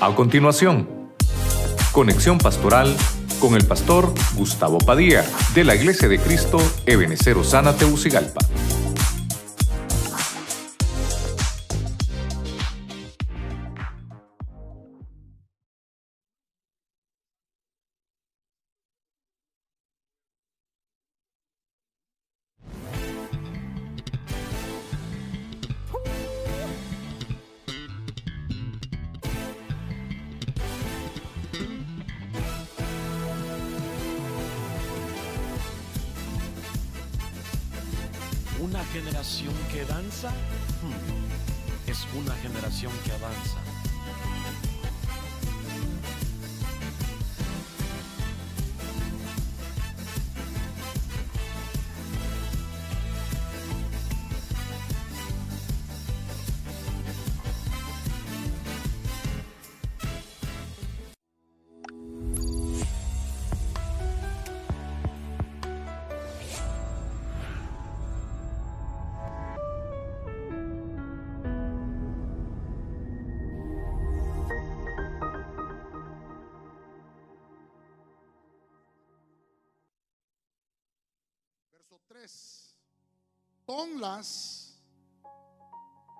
[0.00, 0.88] A continuación,
[1.90, 2.94] conexión pastoral
[3.40, 5.24] con el pastor Gustavo Padilla
[5.56, 8.40] de la Iglesia de Cristo Ebenecer Osana Teucigalpa.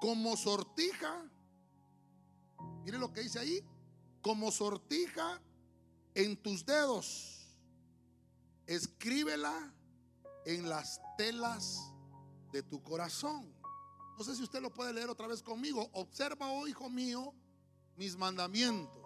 [0.01, 1.31] Como sortija.
[2.85, 3.65] Mire lo que dice ahí.
[4.23, 5.41] Como sortija
[6.15, 7.57] en tus dedos.
[8.67, 9.73] Escríbela
[10.45, 11.93] en las telas
[12.53, 13.53] de tu corazón.
[14.19, 15.89] No sé si usted lo puede leer otra vez conmigo.
[15.93, 17.33] Observa, oh hijo mío,
[17.97, 18.99] mis mandamientos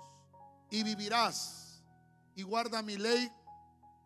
[0.71, 1.85] y vivirás.
[2.35, 3.31] Y guarda mi ley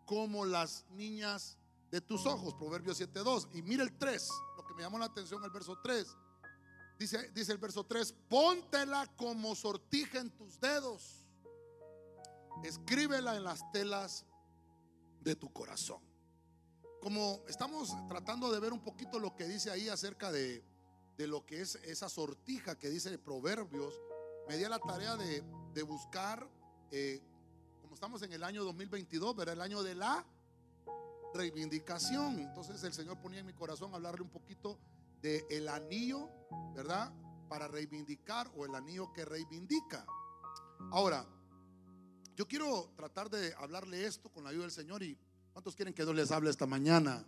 [0.05, 1.57] como las niñas
[1.91, 3.47] de tus ojos, Proverbios 7.2.
[3.53, 4.46] Y mira el 3, lo que
[4.77, 6.07] me llamó la atención el verso 3.
[6.99, 11.25] Dice, dice el verso 3, póntela como sortija en tus dedos.
[12.63, 14.23] Escríbela en las telas
[15.21, 15.99] de tu corazón.
[17.01, 20.63] Como estamos tratando de ver un poquito lo que dice ahí acerca de,
[21.17, 23.95] de lo que es esa sortija que dice Proverbios,
[24.47, 25.43] me di la tarea de,
[25.73, 26.47] de buscar,
[26.91, 27.19] eh,
[27.81, 29.53] como estamos en el año 2022, ¿verdad?
[29.53, 30.23] El año de la
[31.37, 32.39] reivindicación.
[32.39, 34.79] Entonces el Señor ponía en mi corazón hablarle un poquito
[35.21, 36.29] de el anillo,
[36.75, 37.11] ¿verdad?
[37.47, 40.05] Para reivindicar o el anillo que reivindica.
[40.91, 41.25] Ahora,
[42.35, 45.17] yo quiero tratar de hablarle esto con la ayuda del Señor y
[45.53, 47.25] ¿cuántos quieren que Dios les hable esta mañana?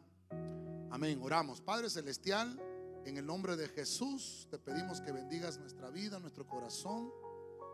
[0.91, 1.19] Amén.
[1.21, 1.61] Oramos.
[1.61, 2.59] Padre Celestial,
[3.05, 7.11] en el nombre de Jesús, te pedimos que bendigas nuestra vida, nuestro corazón,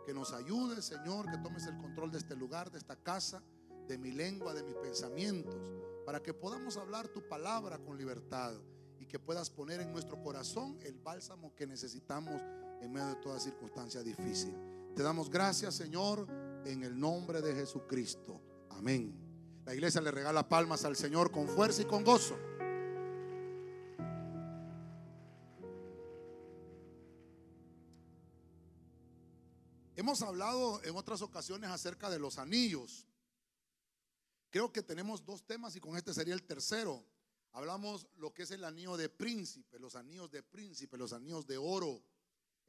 [0.06, 3.42] que nos ayudes, Señor, que tomes el control de este lugar, de esta casa,
[3.88, 5.56] de mi lengua, de mis pensamientos
[6.06, 8.54] para que podamos hablar tu palabra con libertad
[9.00, 12.40] y que puedas poner en nuestro corazón el bálsamo que necesitamos
[12.82, 14.56] en medio de toda circunstancia difícil.
[14.96, 16.28] Te damos gracias, Señor,
[16.66, 18.40] en el nombre de Jesucristo.
[18.70, 19.14] Amén.
[19.66, 22.38] La iglesia le regala palmas al Señor con fuerza y con gozo.
[29.96, 33.08] Hemos hablado en otras ocasiones acerca de los anillos.
[34.56, 37.06] Creo que tenemos dos temas y con este sería el tercero.
[37.52, 41.58] Hablamos lo que es el anillo de príncipe, los anillos de príncipe, los anillos de
[41.58, 42.02] oro.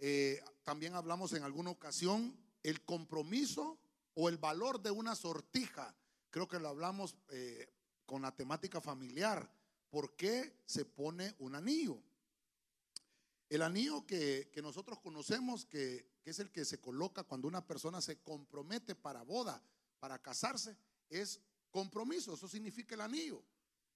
[0.00, 3.78] Eh, también hablamos en alguna ocasión el compromiso
[4.14, 5.94] o el valor de una sortija.
[6.30, 7.72] Creo que lo hablamos eh,
[8.04, 9.48] con la temática familiar.
[9.88, 12.02] ¿Por qué se pone un anillo?
[13.48, 18.00] El anillo que, nosotros conocemos, que, que es el que se coloca cuando una persona
[18.00, 19.62] se compromete para boda,
[20.00, 20.76] para casarse,
[21.08, 21.40] es
[21.70, 22.34] compromiso.
[22.34, 23.44] Eso significa el anillo.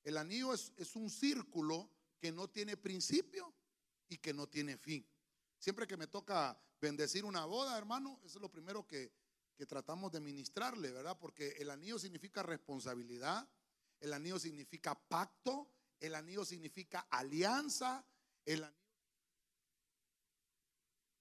[0.03, 3.55] El anillo es, es, un círculo que no tiene principio
[4.09, 5.07] y que no tiene fin.
[5.59, 9.13] Siempre que me toca bendecir una boda, hermano, eso es lo primero que,
[9.57, 11.19] que tratamos de ministrarle, ¿verdad?
[11.19, 13.47] Porque el anillo significa responsabilidad,
[14.01, 15.71] el anillo significa pacto,
[16.01, 18.07] el anillo significa alianza,
[18.47, 18.81] el anillo,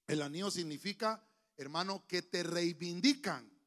[0.08, 1.22] el anillo significa,
[1.58, 3.59] hermano, que te reivindican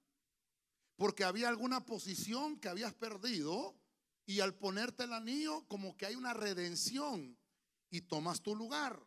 [0.96, 3.74] porque había alguna posición que habías perdido
[4.26, 7.36] y al ponerte el anillo como que hay una redención
[7.90, 9.00] y tomas tu lugar.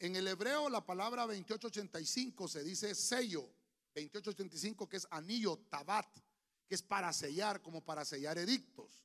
[0.00, 3.42] En el hebreo la palabra 2885 se dice sello,
[3.94, 6.08] 2885 que es anillo, tabat,
[6.66, 9.04] que es para sellar, como para sellar edictos.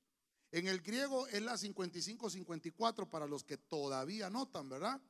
[0.51, 5.01] En el griego es la 5554 para los que todavía notan, ¿verdad?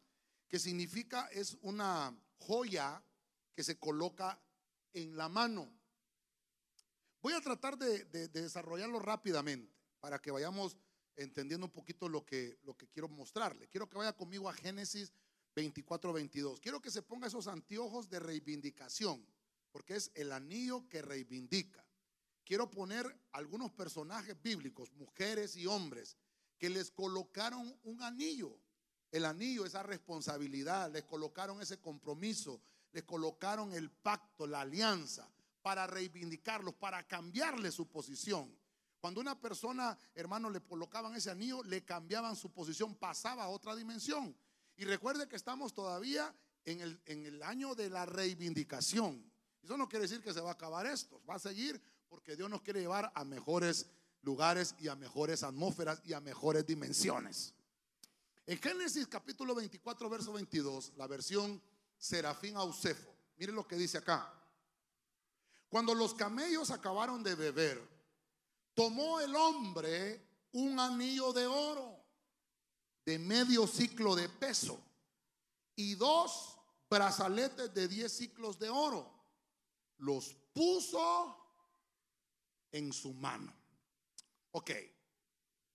[0.48, 3.04] Que significa es una joya
[3.54, 4.42] que se coloca
[4.94, 5.77] en la mano.
[7.28, 10.78] Voy a tratar de, de, de, desarrollarlo rápidamente para que vayamos
[11.18, 13.68] entendiendo un poquito lo que, lo que quiero mostrarle.
[13.68, 15.12] Quiero que vaya conmigo a Génesis
[15.54, 16.62] 24, 22.
[16.62, 19.28] Quiero que se ponga esos anteojos de reivindicación,
[19.74, 21.86] porque es el anillo que reivindica.
[22.46, 26.16] Quiero poner algunos personajes bíblicos, mujeres y hombres,
[26.58, 28.58] que les colocaron un anillo.
[29.12, 32.62] El anillo, esa responsabilidad, les colocaron ese compromiso,
[32.94, 35.30] les colocaron el pacto, la alianza,
[35.68, 38.58] para reivindicarlos, para cambiarle su posición.
[39.02, 43.76] Cuando una persona, hermano, le colocaban ese anillo, le cambiaban su posición, pasaba a otra
[43.76, 44.34] dimensión.
[44.78, 46.34] Y recuerde que estamos todavía
[46.64, 49.30] en el, en el año de la reivindicación.
[49.62, 52.50] Eso no quiere decir que se va a acabar esto, va a seguir porque Dios
[52.50, 53.88] nos quiere llevar a mejores
[54.22, 57.54] lugares y a mejores atmósferas y a mejores dimensiones.
[58.46, 61.62] En Génesis capítulo 24, verso 22, la versión
[61.98, 64.37] Serafín Ausefo, mire lo que dice acá.
[65.70, 67.82] Cuando los camellos acabaron de beber,
[68.74, 71.98] tomó el hombre un anillo de oro
[73.06, 74.78] de medio ciclo de peso
[75.78, 76.58] y dos
[76.90, 79.14] brazaletes de diez ciclos de oro.
[79.98, 81.38] Los puso
[82.72, 83.54] en su mano.
[84.52, 84.72] Ok,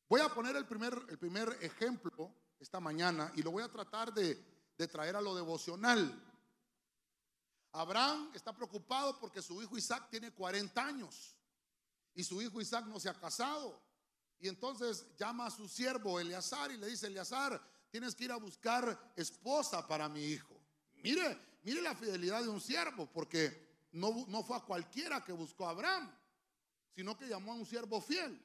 [0.09, 4.12] voy a poner el primer, el primer ejemplo esta mañana y lo voy a tratar
[4.12, 4.35] de,
[4.77, 6.31] de traer a lo devocional.
[7.73, 11.35] Abraham está preocupado porque su hijo Isaac tiene 40 años
[12.15, 13.81] y su hijo Isaac no se ha casado.
[14.39, 17.61] Y entonces llama a su siervo Eleazar y le dice, Eleazar,
[17.91, 20.61] tienes que ir a buscar esposa para mi hijo.
[21.03, 25.67] Mire, mire la fidelidad de un siervo, porque no, no fue a cualquiera que buscó
[25.67, 26.13] a Abraham,
[26.95, 28.41] sino que llamó a un siervo fiel.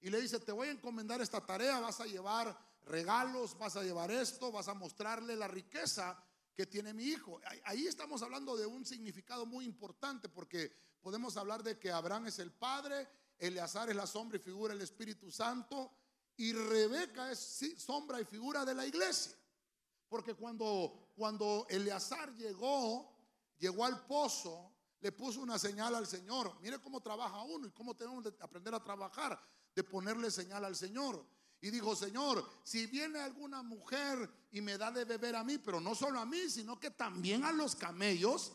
[0.00, 2.56] Y le dice, te voy a encomendar esta tarea, vas a llevar
[2.86, 6.22] regalos, vas a llevar esto, vas a mostrarle la riqueza
[6.60, 7.40] que tiene mi hijo.
[7.64, 10.70] Ahí estamos hablando de un significado muy importante porque
[11.00, 13.08] podemos hablar de que Abraham es el padre,
[13.38, 15.90] Eleazar es la sombra y figura del Espíritu Santo
[16.36, 19.32] y Rebeca es sombra y figura de la iglesia.
[20.06, 23.10] Porque cuando, cuando Eleazar llegó,
[23.56, 24.70] llegó al pozo,
[25.00, 26.58] le puso una señal al Señor.
[26.60, 29.42] Mire cómo trabaja uno y cómo tenemos que aprender a trabajar,
[29.74, 31.24] de ponerle señal al Señor.
[31.60, 35.80] Y dijo, Señor, si viene alguna mujer y me da de beber a mí, pero
[35.80, 38.52] no solo a mí, sino que también a los camellos,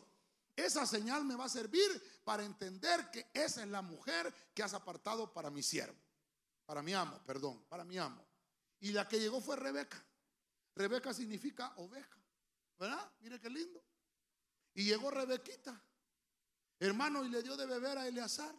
[0.56, 4.74] esa señal me va a servir para entender que esa es la mujer que has
[4.74, 5.98] apartado para mi siervo,
[6.66, 8.26] para mi amo, perdón, para mi amo.
[8.80, 10.04] Y la que llegó fue Rebeca.
[10.74, 12.20] Rebeca significa oveja,
[12.80, 13.12] ¿verdad?
[13.20, 13.84] Mire qué lindo.
[14.74, 15.80] Y llegó Rebequita,
[16.80, 18.54] hermano, y le dio de beber a Eleazar.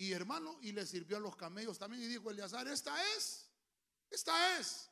[0.00, 2.02] Y hermano, y le sirvió a los camellos también.
[2.02, 3.50] Y dijo Eleazar, esta es,
[4.08, 4.88] esta es.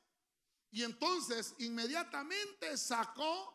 [0.71, 3.55] Y entonces inmediatamente sacó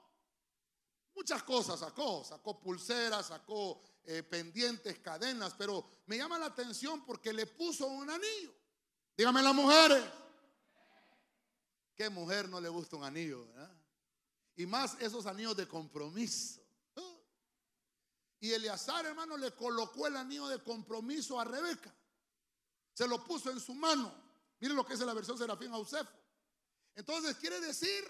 [1.13, 7.31] muchas cosas, sacó, sacó pulseras, sacó eh, pendientes, cadenas, pero me llama la atención porque
[7.31, 8.51] le puso un anillo.
[9.15, 10.03] Dígame las mujeres.
[11.93, 13.47] ¿Qué mujer no le gusta un anillo?
[14.55, 16.62] Y más esos anillos de compromiso.
[18.43, 21.95] Y Eleazar, hermano, le colocó el anillo de compromiso a Rebeca.
[22.91, 24.13] Se lo puso en su mano.
[24.59, 26.11] Miren lo que es la versión Serafín Ausefo.
[26.93, 28.03] Entonces quiere decir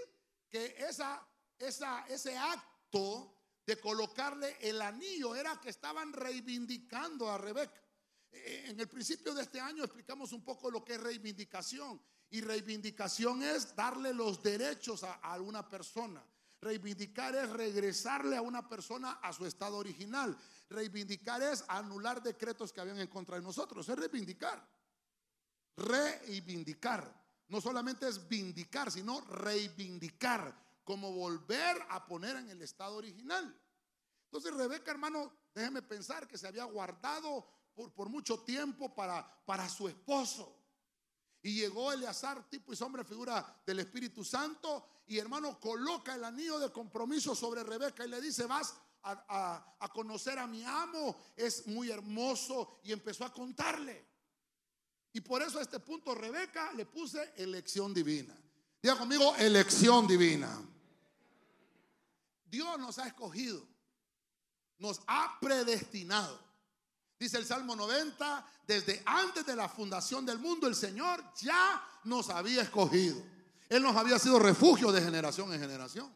[0.50, 1.24] que esa,
[1.60, 7.80] ese acto de colocarle el anillo era que estaban reivindicando a Rebeca.
[8.32, 12.02] Eh, en el principio de este año explicamos un poco lo que es reivindicación.
[12.32, 16.26] Y reivindicación es darle los derechos a, a una persona.
[16.64, 20.38] Reivindicar es regresarle a una persona a su estado original.
[20.70, 23.88] Reivindicar es anular decretos que habían en contra de nosotros.
[23.90, 24.66] Es reivindicar.
[25.76, 27.22] Reivindicar.
[27.50, 30.56] No solamente es vindicar, sino reivindicar.
[30.86, 33.54] Como volver a poner en el estado original.
[34.26, 39.68] Entonces Rebeca, hermano, déjeme pensar que se había guardado por, por mucho tiempo para, para
[39.68, 40.58] su esposo.
[41.42, 44.93] Y llegó Eleazar, tipo y sombra, figura del Espíritu Santo.
[45.08, 50.40] Y hermano, coloca el anillo de compromiso sobre Rebeca y le dice, vas a, conocer
[50.40, 52.80] a mi amo, es muy hermoso.
[52.84, 54.06] Y empezó a contarle.
[55.12, 58.36] Y por eso a este punto Rebeca le puse elección divina.
[58.82, 60.62] Diga conmigo, elección divina.
[62.46, 63.66] Dios nos ha escogido,
[64.78, 66.40] nos ha predestinado.
[67.20, 72.30] Dice el Salmo 90, desde antes de la fundación del mundo, el Señor ya nos
[72.30, 73.33] había escogido.
[73.70, 76.16] Él nos había sido refugio de generación en generación.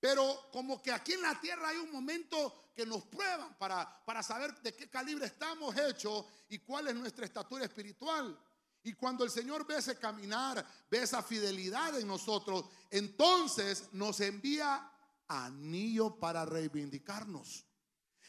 [0.00, 4.22] Pero como que aquí en la tierra hay un momento que nos prueban para, para
[4.22, 8.36] saber de qué calibre estamos hechos y cuál es nuestra estatura espiritual.
[8.82, 14.90] Y cuando el Señor ve ese caminar, ve esa fidelidad en nosotros, entonces nos envía
[15.28, 17.64] anillo para reivindicarnos.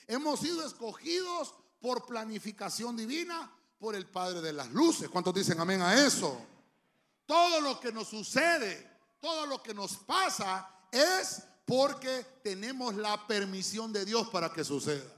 [0.05, 5.09] Hemos sido escogidos por planificación divina, por el Padre de las Luces.
[5.09, 6.52] ¿Cuántos dicen amén a eso?
[7.25, 8.89] Todo lo que nos sucede,
[9.19, 15.09] todo lo que nos pasa es porque tenemos la permisión de Dios para que suceda.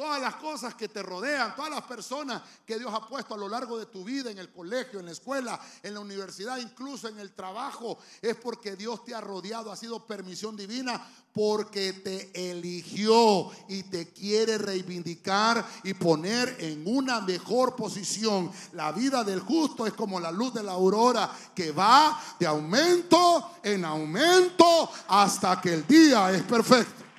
[0.00, 3.50] Todas las cosas que te rodean, todas las personas que Dios ha puesto a lo
[3.50, 7.18] largo de tu vida, en el colegio, en la escuela, en la universidad, incluso en
[7.18, 13.50] el trabajo, es porque Dios te ha rodeado, ha sido permisión divina, porque te eligió
[13.68, 18.50] y te quiere reivindicar y poner en una mejor posición.
[18.72, 23.50] La vida del justo es como la luz de la aurora que va de aumento
[23.62, 27.09] en aumento hasta que el día es perfecto.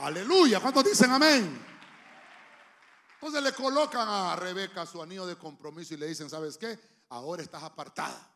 [0.00, 0.60] Aleluya.
[0.60, 1.66] ¿Cuántos dicen amén?
[3.14, 6.78] Entonces le colocan a Rebeca su anillo de compromiso y le dicen, ¿sabes qué?
[7.10, 8.28] Ahora estás apartada.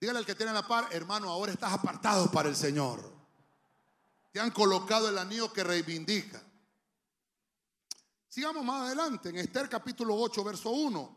[0.00, 3.02] Dígale al que tiene la par, hermano, ahora estás apartado para el Señor.
[4.32, 6.42] Te han colocado el anillo que reivindica.
[8.26, 11.16] Sigamos más adelante en Esther capítulo 8, verso 1.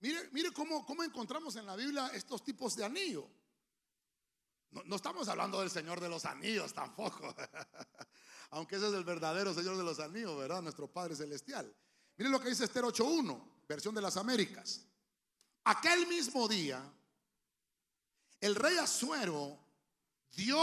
[0.00, 3.28] Mire, mire cómo, cómo encontramos en la Biblia estos tipos de anillo.
[4.86, 7.34] No, estamos hablando del Señor de los Anillos tampoco.
[8.50, 10.62] Aunque ese es el verdadero Señor de los Anillos, ¿verdad?
[10.62, 11.72] Nuestro Padre Celestial.
[12.16, 14.86] Miren lo que dice Esther 8.1, versión de las Américas.
[15.64, 16.82] Aquel mismo día,
[18.40, 19.58] el rey Asuero
[20.32, 20.58] dio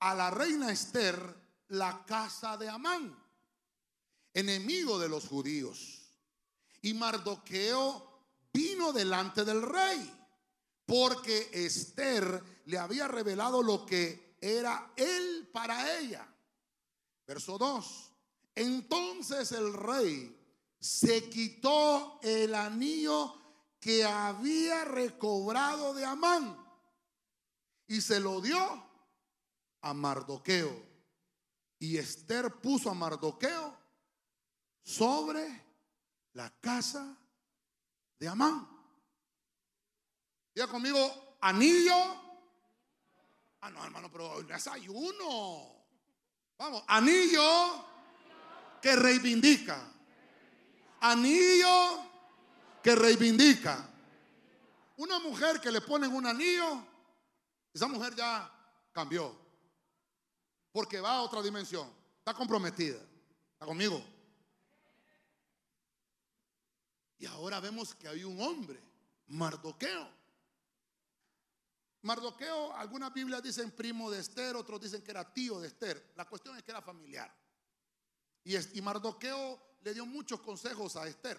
[0.00, 1.18] a la reina Esther
[1.68, 3.16] la casa de Amán,
[4.32, 6.12] enemigo de los judíos.
[6.82, 8.22] Y Mardoqueo
[8.52, 10.17] vino delante del rey
[10.88, 16.26] porque Esther le había revelado lo que era él para ella.
[17.26, 18.12] Verso 2.
[18.54, 20.34] Entonces el rey
[20.80, 23.34] se quitó el anillo
[23.78, 26.56] que había recobrado de Amán
[27.86, 28.58] y se lo dio
[29.82, 30.88] a Mardoqueo.
[31.80, 33.76] Y Esther puso a Mardoqueo
[34.82, 35.66] sobre
[36.32, 37.14] la casa
[38.18, 38.77] de Amán.
[40.58, 41.94] Diga conmigo, anillo.
[43.60, 45.86] Ah, no, hermano, pero no es ayuno.
[46.58, 47.86] Vamos, anillo
[48.82, 49.88] que reivindica.
[51.00, 52.02] Anillo
[52.82, 53.88] que reivindica.
[54.96, 56.84] Una mujer que le ponen un anillo,
[57.72, 58.52] esa mujer ya
[58.90, 59.32] cambió.
[60.72, 61.88] Porque va a otra dimensión.
[62.18, 62.98] Está comprometida.
[63.52, 64.04] ¿Está conmigo?
[67.16, 68.82] Y ahora vemos que hay un hombre,
[69.28, 70.17] Mardoqueo,
[72.08, 76.14] Mardoqueo, algunas Biblias dicen primo de Esther, otros dicen que era tío de Esther.
[76.16, 77.30] La cuestión es que era familiar.
[78.44, 81.38] Y, Mardoqueo le dio muchos consejos a Esther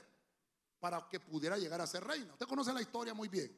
[0.80, 2.34] para que pudiera llegar a ser reina.
[2.34, 3.52] Usted conoce la historia muy bien.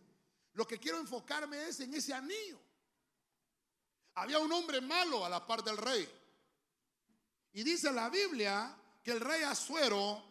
[0.53, 2.61] Lo que quiero enfocarme es en ese anillo.
[4.13, 6.07] Había un hombre malo a la par del rey.
[7.51, 10.23] Y dice la Biblia que el rey Azuero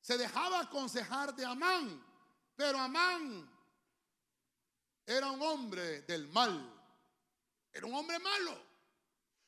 [0.00, 2.04] se dejaba aconsejar de Amán.
[2.56, 3.57] Pero Amán
[5.08, 6.70] era un hombre del mal.
[7.72, 8.60] Era un hombre malo.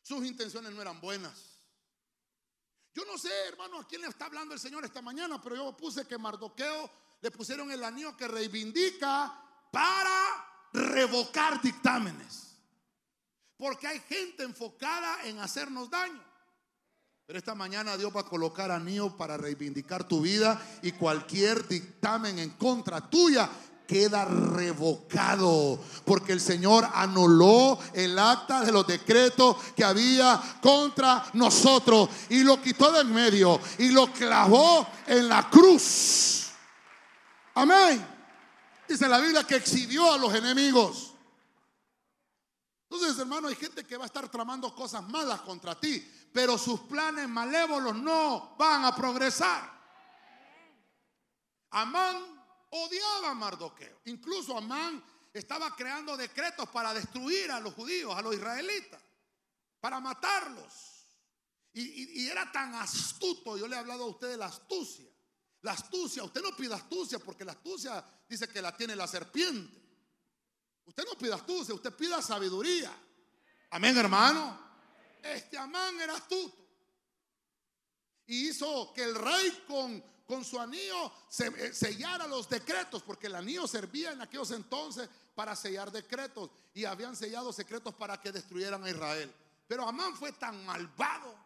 [0.00, 1.38] Sus intenciones no eran buenas.
[2.94, 5.76] Yo no sé, hermano, a quién le está hablando el Señor esta mañana, pero yo
[5.76, 6.90] puse que Mardoqueo
[7.20, 9.38] le pusieron el anillo que reivindica
[9.70, 12.56] para revocar dictámenes.
[13.58, 16.24] Porque hay gente enfocada en hacernos daño.
[17.26, 22.38] Pero esta mañana Dios va a colocar anillo para reivindicar tu vida y cualquier dictamen
[22.38, 23.48] en contra tuya
[23.90, 32.08] queda revocado, porque el Señor anuló el acta de los decretos que había contra nosotros
[32.28, 36.50] y lo quitó del medio y lo clavó en la cruz.
[37.54, 38.06] Amén.
[38.88, 41.12] Dice la Biblia que exhibió a los enemigos.
[42.88, 46.78] Entonces, hermano, hay gente que va a estar tramando cosas malas contra ti, pero sus
[46.82, 49.68] planes malévolos no van a progresar.
[51.72, 52.39] Amán
[52.70, 54.00] odiaba a Mardoqueo.
[54.06, 59.00] Incluso Amán estaba creando decretos para destruir a los judíos, a los israelitas,
[59.80, 60.90] para matarlos.
[61.72, 65.08] Y, era tan astuto, yo le he hablado a usted de la astucia.
[65.62, 69.78] La astucia, usted no pida astucia porque la astucia dice que la tiene la serpiente.
[70.84, 72.92] Usted no pida astucia, usted pida sabiduría.
[73.70, 74.58] Amén, hermano.
[75.22, 76.56] Este Amán era astuto.
[78.26, 83.34] Y hizo que el rey con con su anillo eh, sellara los decretos, porque el
[83.34, 88.84] anillo servía en aquellos entonces para sellar decretos y habían sellado secretos para que destruyeran
[88.84, 89.34] a Israel.
[89.66, 91.36] Pero Amán fue tan malvado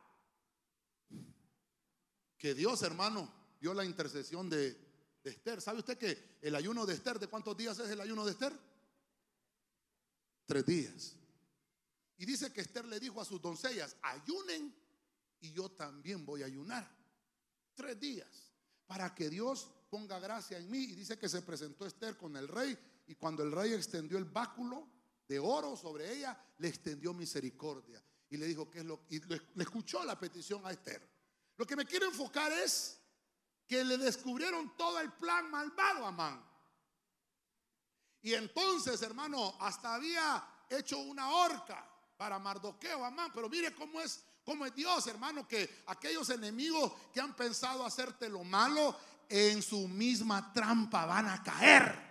[2.36, 4.78] que Dios, hermano, dio la intercesión de,
[5.24, 5.62] Esther.
[5.62, 8.52] ¿Sabe usted que el ayuno de Esther, de cuántos días es el ayuno de Esther?
[10.44, 11.16] Tres días.
[12.18, 14.76] Y dice que Esther le dijo a sus doncellas, ayunen
[15.40, 16.86] y yo también voy a ayunar.
[17.74, 18.43] Tres días
[18.86, 20.84] para que Dios ponga gracia en mí.
[20.84, 22.76] Y dice que se presentó Esther con el rey
[23.06, 24.88] y cuando el rey extendió el báculo
[25.28, 28.02] de oro sobre ella, le extendió misericordia.
[28.30, 29.04] Y le dijo, ¿qué es lo?
[29.10, 31.08] Y le escuchó la petición a Esther.
[31.56, 33.00] Lo que me quiero enfocar es
[33.66, 36.44] que le descubrieron todo el plan malvado a Amán.
[38.22, 43.30] Y entonces, hermano, hasta había hecho una horca para Mardoqueo, Amán.
[43.34, 48.28] Pero mire cómo es, cómo es Dios, hermano, que aquellos enemigos que han pensado hacerte
[48.28, 48.96] lo malo,
[49.28, 52.04] en su misma trampa van a caer.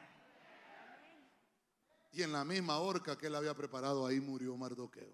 [2.11, 5.13] Y en la misma horca que él había preparado, ahí murió Mardoqueo.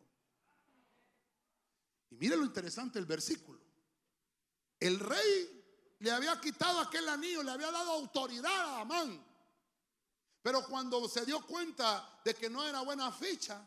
[2.12, 3.60] Y mire lo interesante el versículo.
[4.80, 9.26] El rey le había quitado aquel anillo, le había dado autoridad a Amán.
[10.42, 13.66] Pero cuando se dio cuenta de que no era buena ficha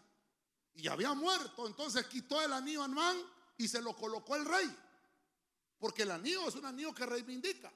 [0.74, 3.16] y había muerto, entonces quitó el anillo a Amán
[3.64, 4.76] y se lo colocó el rey.
[5.78, 7.72] Porque el anillo es un anillo que reivindica.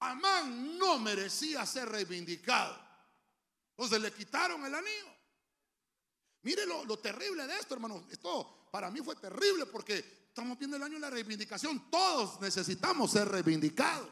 [0.00, 2.78] Amán no merecía ser reivindicado.
[3.70, 5.14] Entonces le quitaron el anillo.
[6.42, 8.06] Mire lo, lo terrible de esto, hermano.
[8.10, 11.90] Esto para mí fue terrible porque Estamos viendo el año de la reivindicación.
[11.90, 14.08] Todos necesitamos ser reivindicados.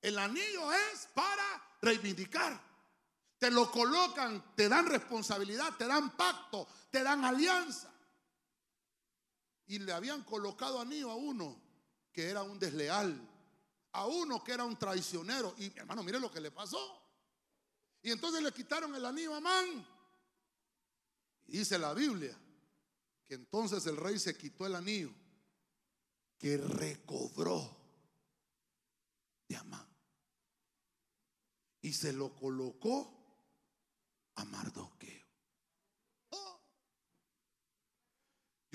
[0.00, 1.44] El anillo es para
[1.82, 2.58] reivindicar.
[3.38, 7.92] Te lo colocan, te dan responsabilidad, te dan pacto, te dan alianza.
[9.68, 11.60] Y le habían colocado anillo a uno
[12.12, 13.16] que era un desleal,
[13.92, 15.54] a uno que era un traicionero.
[15.58, 17.02] Y hermano, mire lo que le pasó.
[18.02, 19.86] Y entonces le quitaron el anillo a Man.
[21.46, 22.36] Y dice la Biblia
[23.26, 25.12] que entonces el rey se quitó el anillo
[26.38, 27.76] que recobró
[29.48, 29.86] de Amán
[31.80, 33.14] y se lo colocó
[34.36, 35.26] a Mardoqueo.
[36.30, 36.60] Oh.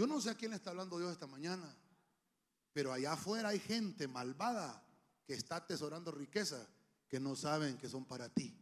[0.03, 1.73] Yo no sé a quién le está hablando Dios esta mañana,
[2.73, 4.83] pero allá afuera hay gente malvada
[5.25, 6.67] que está atesorando riqueza
[7.07, 8.53] que no saben que son para ti.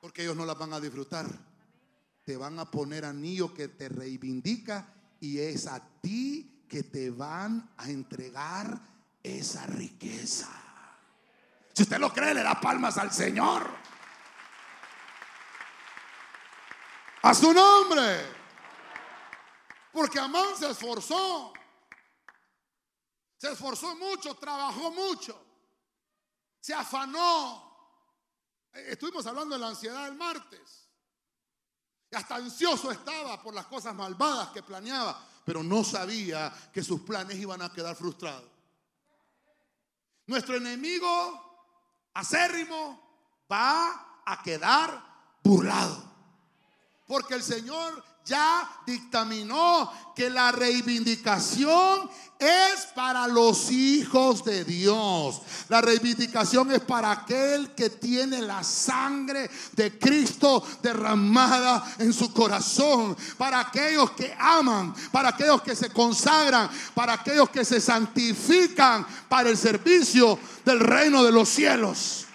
[0.00, 1.26] Porque ellos no las van a disfrutar
[2.22, 4.86] te van a poner anillo que te reivindica
[5.18, 8.80] y es a ti que te van a entregar
[9.20, 10.48] esa riqueza.
[11.72, 13.68] Si usted lo cree, le da palmas al Señor.
[17.22, 18.41] A su nombre.
[19.92, 21.52] Porque Amán se esforzó.
[23.36, 25.38] Se esforzó mucho, trabajó mucho.
[26.60, 27.70] Se afanó.
[28.72, 30.88] Estuvimos hablando de la ansiedad el martes.
[32.12, 37.38] Hasta ansioso estaba por las cosas malvadas que planeaba, pero no sabía que sus planes
[37.38, 38.50] iban a quedar frustrados.
[40.26, 41.68] Nuestro enemigo
[42.14, 45.02] acérrimo va a quedar
[45.42, 46.10] burlado.
[47.06, 52.08] Porque el Señor ya dictaminó que la reivindicación
[52.38, 55.40] es para los hijos de Dios.
[55.68, 63.16] La reivindicación es para aquel que tiene la sangre de Cristo derramada en su corazón.
[63.38, 69.50] Para aquellos que aman, para aquellos que se consagran, para aquellos que se santifican para
[69.50, 72.26] el servicio del reino de los cielos.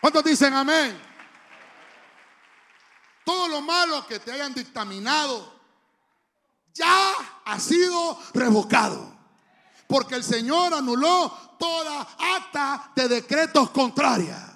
[0.00, 1.11] ¿Cuántos dicen amén?
[3.32, 5.58] Todo lo malo que te hayan dictaminado
[6.74, 7.14] ya
[7.46, 9.10] ha sido revocado.
[9.86, 12.02] Porque el Señor anuló toda
[12.36, 14.54] acta de decretos contraria.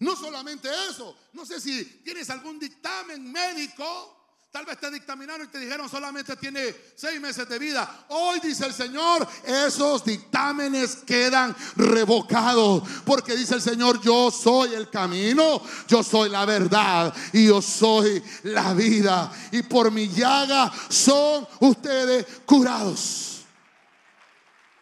[0.00, 4.21] No solamente eso, no sé si tienes algún dictamen médico
[4.52, 8.04] Tal vez te dictaminaron y te dijeron solamente tiene seis meses de vida.
[8.08, 12.82] Hoy dice el Señor, esos dictámenes quedan revocados.
[13.06, 18.22] Porque dice el Señor, yo soy el camino, yo soy la verdad y yo soy
[18.42, 19.32] la vida.
[19.52, 23.46] Y por mi llaga son ustedes curados.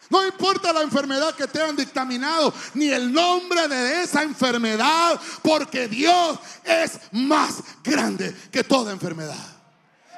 [0.09, 5.87] No importa la enfermedad que te han dictaminado, ni el nombre de esa enfermedad, porque
[5.87, 9.60] Dios es más grande que toda enfermedad.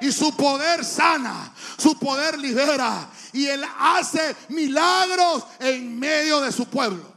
[0.02, 3.08] Y su poder sana, su poder libera.
[3.32, 7.14] Y Él hace milagros en medio de su pueblo.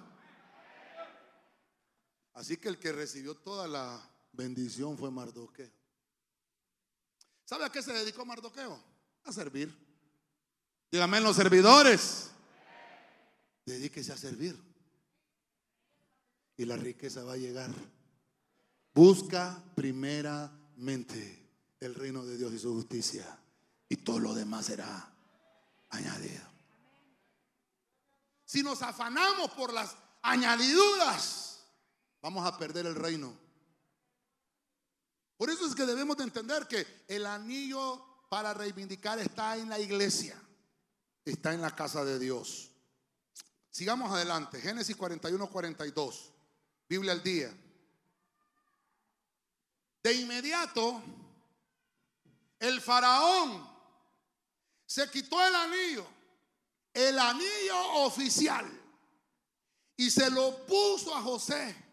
[2.35, 3.99] Así que el que recibió toda la
[4.33, 5.71] bendición fue Mardoqueo.
[7.43, 8.79] ¿Sabe a qué se dedicó Mardoqueo?
[9.23, 9.75] A servir.
[10.91, 12.29] Dígame los servidores.
[13.65, 14.55] Dedíquese a servir.
[16.55, 17.71] Y la riqueza va a llegar.
[18.93, 21.44] Busca primeramente
[21.79, 23.39] el reino de Dios y su justicia.
[23.89, 25.11] Y todo lo demás será
[25.89, 26.43] añadido.
[28.45, 31.65] Si nos afanamos por las añadiduras,
[32.21, 33.33] vamos a perder el reino.
[35.37, 39.79] Por eso es que debemos de entender que el anillo para reivindicar está en la
[39.79, 40.41] iglesia,
[41.25, 42.71] está en la casa de Dios.
[43.69, 44.61] Sigamos adelante.
[44.61, 46.31] Génesis 41, 42.
[46.87, 47.53] Biblia al día.
[50.01, 51.03] De inmediato,
[52.59, 53.67] el faraón
[54.85, 56.05] se quitó el anillo,
[56.93, 58.65] el anillo oficial,
[59.97, 61.83] y se lo puso a José.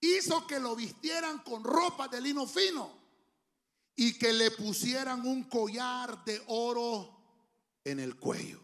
[0.00, 2.90] Hizo que lo vistieran con ropa de lino fino
[3.94, 7.22] y que le pusieran un collar de oro
[7.84, 8.60] en el cuello.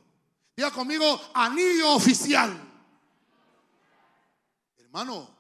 [0.57, 2.61] Diga conmigo, anillo oficial.
[4.77, 5.31] Hermano,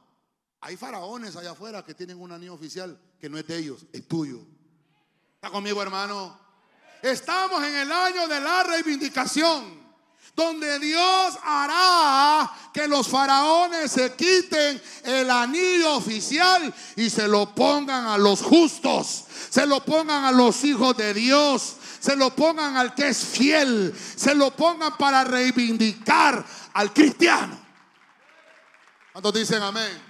[0.60, 4.06] hay faraones allá afuera que tienen un anillo oficial que no es de ellos, es
[4.06, 4.46] tuyo.
[5.38, 6.36] ¿Está conmigo, hermano?
[7.00, 9.80] Estamos en el año de la reivindicación,
[10.34, 18.06] donde Dios hará que los faraones se quiten el anillo oficial y se lo pongan
[18.06, 22.96] a los justos, se lo pongan a los hijos de Dios, se lo pongan al
[22.96, 27.56] que es fiel, se lo pongan para reivindicar al cristiano.
[29.12, 30.02] ¿Cuántos dicen amén?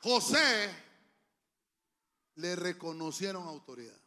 [0.00, 0.85] José
[2.36, 3.98] le reconocieron autoridad.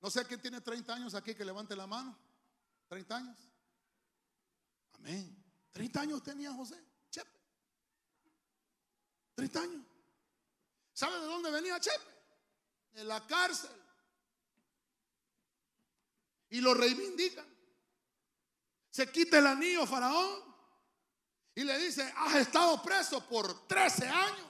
[0.00, 2.16] No sé quién tiene 30 años aquí que levante la mano.
[2.88, 3.36] 30 años.
[4.92, 5.44] Amén.
[5.72, 6.82] 30 años tenía José.
[7.10, 7.30] Chepe.
[9.34, 9.86] 30 años.
[10.92, 12.04] ¿Sabe de dónde venía Chepe?
[12.92, 13.70] De la cárcel.
[16.50, 17.46] Y lo reivindican.
[18.90, 20.42] Se quita el anillo faraón
[21.54, 24.46] y le dice, has estado preso por 13 años.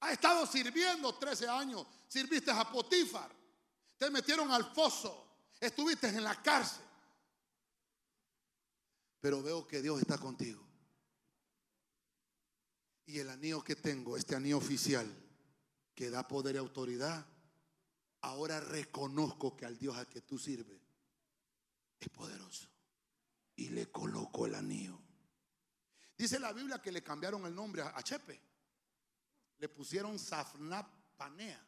[0.00, 1.86] Has estado sirviendo 13 años.
[2.08, 3.30] Sirviste a Potifar.
[3.98, 5.26] Te metieron al foso.
[5.60, 6.84] Estuviste en la cárcel.
[9.20, 10.66] Pero veo que Dios está contigo.
[13.04, 15.06] Y el anillo que tengo, este anillo oficial,
[15.94, 17.26] que da poder y autoridad,
[18.22, 20.80] ahora reconozco que al Dios al que tú sirves
[21.98, 22.68] es poderoso.
[23.56, 24.98] Y le coloco el anillo.
[26.16, 28.49] Dice la Biblia que le cambiaron el nombre a Chepe
[29.60, 31.64] le pusieron Safnap Panea.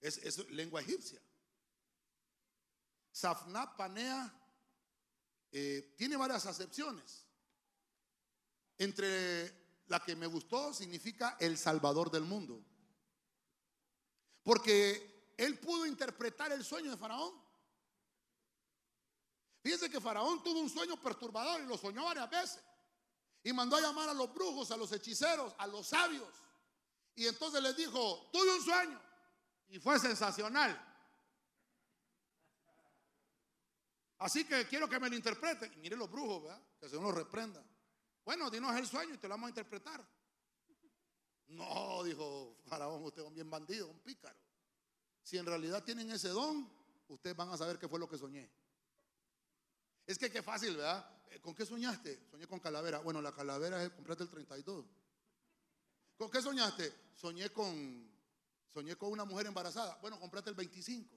[0.00, 1.20] Es, lengua egipcia.
[3.12, 4.32] Safnap Panea
[5.52, 7.26] eh, tiene varias acepciones.
[8.78, 12.64] Entre la que me gustó significa el Salvador del mundo.
[14.42, 17.34] Porque él pudo interpretar el sueño de Faraón.
[19.62, 22.67] Fíjense que Faraón tuvo un sueño perturbador y lo soñó varias veces.
[23.42, 26.34] Y mandó a llamar a los brujos, a los hechiceros, a los sabios.
[27.14, 29.00] Y entonces les dijo, tuve un sueño.
[29.68, 30.84] Y fue sensacional.
[34.18, 35.70] Así que quiero que me lo interprete.
[35.74, 36.62] Y mire los brujos, ¿verdad?
[36.80, 37.62] Que se lo reprenda.
[38.24, 40.04] Bueno, dinos el sueño y te lo vamos a interpretar.
[41.48, 44.38] No, dijo Faraón, usted es un bien bandido, un pícaro.
[45.22, 46.70] Si en realidad tienen ese don,
[47.08, 48.50] ustedes van a saber qué fue lo que soñé.
[50.06, 51.17] Es que qué fácil, ¿verdad?
[51.30, 52.26] Eh, ¿Con qué soñaste?
[52.30, 52.98] Soñé con calavera.
[52.98, 54.84] Bueno, la calavera es comprarte el 32.
[56.16, 56.92] ¿Con qué soñaste?
[57.14, 58.10] Soñé con,
[58.72, 59.98] soñé con una mujer embarazada.
[60.00, 61.16] Bueno, comprate el 25.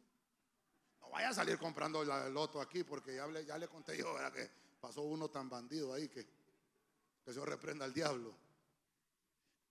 [1.02, 4.14] No vaya a salir comprando el loto aquí porque ya le, ya le conté yo,
[4.14, 4.32] ¿verdad?
[4.32, 6.28] Que pasó uno tan bandido ahí que,
[7.24, 8.36] que se reprenda al diablo.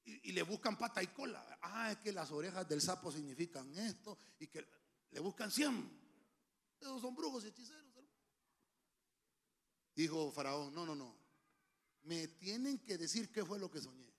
[0.05, 1.59] Y, le buscan pata y cola.
[1.61, 4.67] Ah, es que las orejas del sapo significan esto y que
[5.11, 6.01] le buscan 100.
[6.81, 7.80] Esos son brujos y hechiceros.
[10.01, 11.15] Dijo Faraón, no, no, no.
[12.05, 14.11] Me tienen que decir qué fue lo que soñé.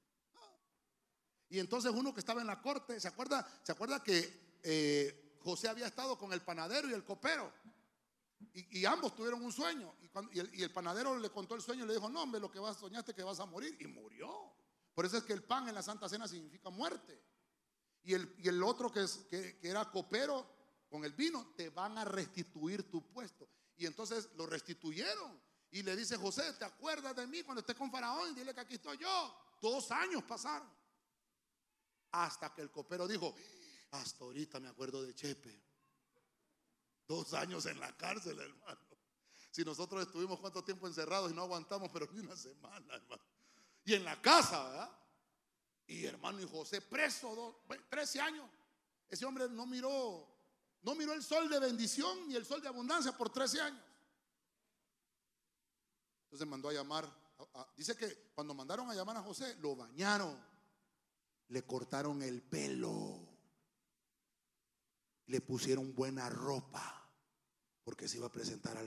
[1.49, 3.47] Y entonces uno que estaba en la corte, ¿se acuerda?
[3.63, 7.51] ¿Se acuerda que eh, José había estado con el panadero y el copero?
[8.53, 9.95] Y, ambos tuvieron un sueño.
[10.31, 12.77] Y, el, panadero le contó el sueño y le dijo, no, hombre, lo que vas,
[12.77, 13.75] soñaste que vas a morir.
[13.79, 14.53] Y murió.
[14.93, 17.19] Por eso es que el pan en la Santa Cena significa muerte.
[18.03, 20.47] Y el, y el otro que, es, que era copero
[20.89, 23.49] con el vino, te van a restituir tu puesto.
[23.77, 25.41] Y entonces lo restituyeron.
[25.71, 28.35] Y le dice José, ¿te acuerdas de mí cuando estés con Faraón?
[28.35, 29.35] Dile que aquí estoy yo.
[29.61, 30.69] Dos años pasaron.
[32.11, 33.33] Hasta que el copero dijo,
[33.91, 35.63] hasta ahorita me acuerdo de Chepe.
[37.07, 38.79] Dos años en la cárcel, hermano.
[39.49, 43.23] Si nosotros estuvimos cuánto tiempo encerrados y no aguantamos, pero ni una semana, hermano.
[43.85, 44.97] Y en la casa, ¿verdad?
[45.87, 48.49] Y hermano y José preso, dos, 13 años.
[49.09, 50.27] Ese hombre no miró,
[50.81, 53.90] no miró el sol de bendición ni el sol de abundancia por 13 años.
[56.31, 57.05] Entonces mandó a llamar,
[57.75, 60.41] dice que cuando mandaron a llamar a José, lo bañaron,
[61.49, 63.19] le cortaron el pelo,
[65.25, 67.05] le pusieron buena ropa,
[67.83, 68.77] porque se iba a presentar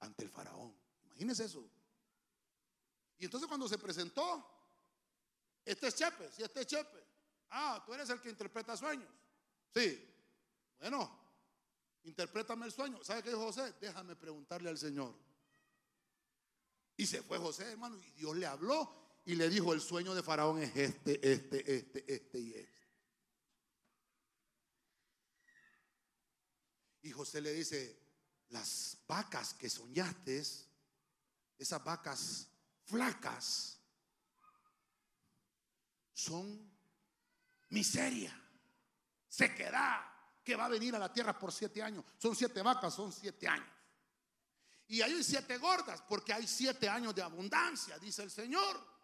[0.00, 0.74] ante el faraón.
[1.04, 1.68] Imagínense eso.
[3.18, 4.42] Y entonces cuando se presentó,
[5.62, 7.04] este es Chepe, si este es Chepe.
[7.50, 9.12] Ah, tú eres el que interpreta sueños.
[9.74, 10.10] Sí.
[10.78, 11.20] Bueno,
[12.04, 13.04] interprétame el sueño.
[13.04, 13.74] ¿Sabe qué dijo José?
[13.78, 15.14] Déjame preguntarle al Señor.
[16.96, 20.22] Y se fue José, hermano, y Dios le habló y le dijo, el sueño de
[20.22, 22.74] Faraón es este, este, este, este y este.
[27.02, 27.98] Y José le dice,
[28.50, 30.42] las vacas que soñaste,
[31.58, 32.48] esas vacas
[32.84, 33.78] flacas,
[36.12, 36.72] son
[37.70, 38.40] miseria,
[39.28, 40.00] sequedad,
[40.44, 42.04] que va a venir a la tierra por siete años.
[42.18, 43.73] Son siete vacas, son siete años.
[44.88, 48.94] Y hay siete gordas, porque hay siete años de abundancia, dice el Señor.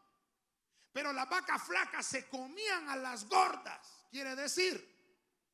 [0.92, 4.06] Pero las vacas flacas se comían a las gordas.
[4.10, 4.86] Quiere decir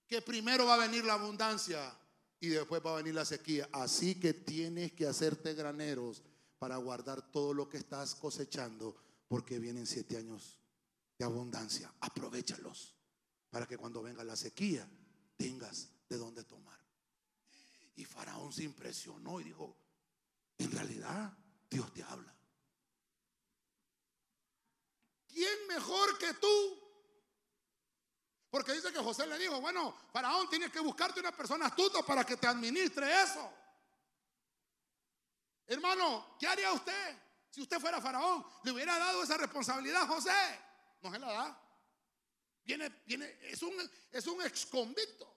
[0.07, 1.97] que primero va a venir la abundancia
[2.41, 3.69] y después va a venir la sequía.
[3.73, 6.23] Así que tienes que hacerte graneros
[6.59, 8.97] para guardar todo lo que estás cosechando,
[9.29, 10.59] porque vienen siete años
[11.19, 11.93] de abundancia.
[12.01, 12.95] Aprovechalos
[13.51, 14.89] para que cuando venga la sequía
[15.37, 16.79] tengas de dónde tomar.
[17.97, 19.77] Y Faraón se impresionó y dijo,
[20.67, 21.33] en realidad
[21.71, 22.35] Dios te habla.
[25.27, 26.83] ¿Quién mejor que tú?
[28.51, 32.25] Porque dice que José le dijo, bueno, Faraón, tienes que buscarte una persona astuta para
[32.25, 33.53] que te administre eso.
[35.67, 37.19] Hermano, ¿qué haría usted
[37.51, 38.45] si usted fuera Faraón?
[38.63, 40.61] ¿Le hubiera dado esa responsabilidad a José?
[41.03, 41.63] No se la da.
[42.65, 43.75] Viene, viene, es un,
[44.11, 45.37] es un ex convicto.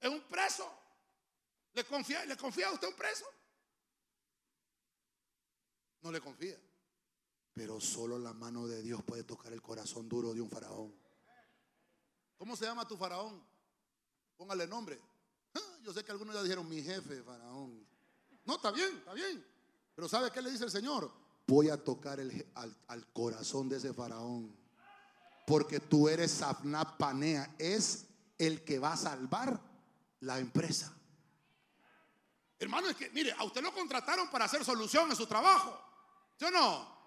[0.00, 0.87] Es un preso.
[1.78, 3.24] ¿Le confía, ¿Le confía a usted un preso?
[6.00, 6.58] No le confía.
[7.54, 10.92] Pero solo la mano de Dios puede tocar el corazón duro de un faraón.
[12.36, 13.40] ¿Cómo se llama tu faraón?
[14.36, 15.00] Póngale nombre.
[15.54, 17.86] Ah, yo sé que algunos ya dijeron mi jefe, faraón.
[18.44, 19.46] No, está bien, está bien.
[19.94, 21.08] Pero ¿sabe qué le dice el Señor?
[21.46, 24.52] Voy a tocar el, al, al, corazón de ese faraón.
[25.46, 27.54] Porque tú eres Safná Panea.
[27.56, 29.60] Es el que va a salvar
[30.18, 30.97] la empresa.
[32.58, 35.80] Hermano, es que, mire, a usted lo contrataron para hacer solución en su trabajo.
[36.36, 36.98] ¿Sí o no?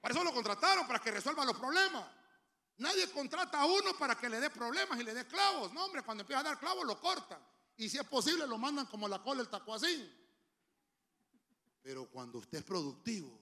[0.00, 2.04] Para eso lo contrataron, para que resuelva los problemas.
[2.78, 5.72] Nadie contrata a uno para que le dé problemas y le dé clavos.
[5.72, 7.38] No, hombre, cuando empieza a dar clavos lo cortan.
[7.76, 10.12] Y si es posible, lo mandan como la cola el así.
[11.82, 13.38] Pero cuando usted es productivo,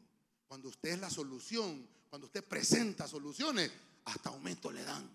[0.49, 3.71] cuando usted es la solución, cuando usted presenta soluciones,
[4.05, 5.09] hasta aumento le dan.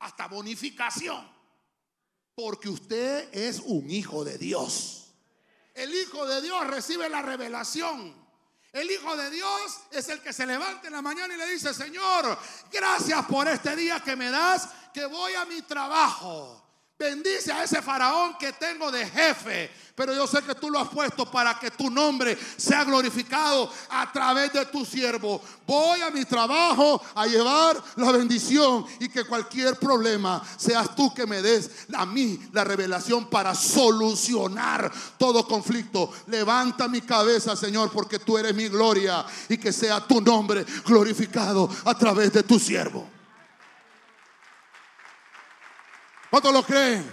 [0.00, 1.30] Hasta bonificación.
[2.34, 5.01] Porque usted es un hijo de Dios.
[5.74, 8.22] El hijo de Dios recibe la revelación.
[8.72, 11.74] El Hijo de Dios es el que se levanta en la mañana y le dice,
[11.74, 12.38] Señor,
[12.72, 16.62] gracias por este día que me das, que voy a mi trabajo.
[17.02, 19.70] Bendice a ese faraón que tengo de jefe.
[19.94, 24.10] Pero yo sé que tú lo has puesto para que tu nombre sea glorificado a
[24.10, 25.42] través de tu siervo.
[25.66, 31.26] Voy a mi trabajo a llevar la bendición y que cualquier problema seas tú que
[31.26, 36.10] me des a mí la revelación para solucionar todo conflicto.
[36.28, 41.68] Levanta mi cabeza, Señor, porque tú eres mi gloria y que sea tu nombre glorificado
[41.84, 43.21] a través de tu siervo.
[46.32, 47.04] ¿Cuántos lo creen?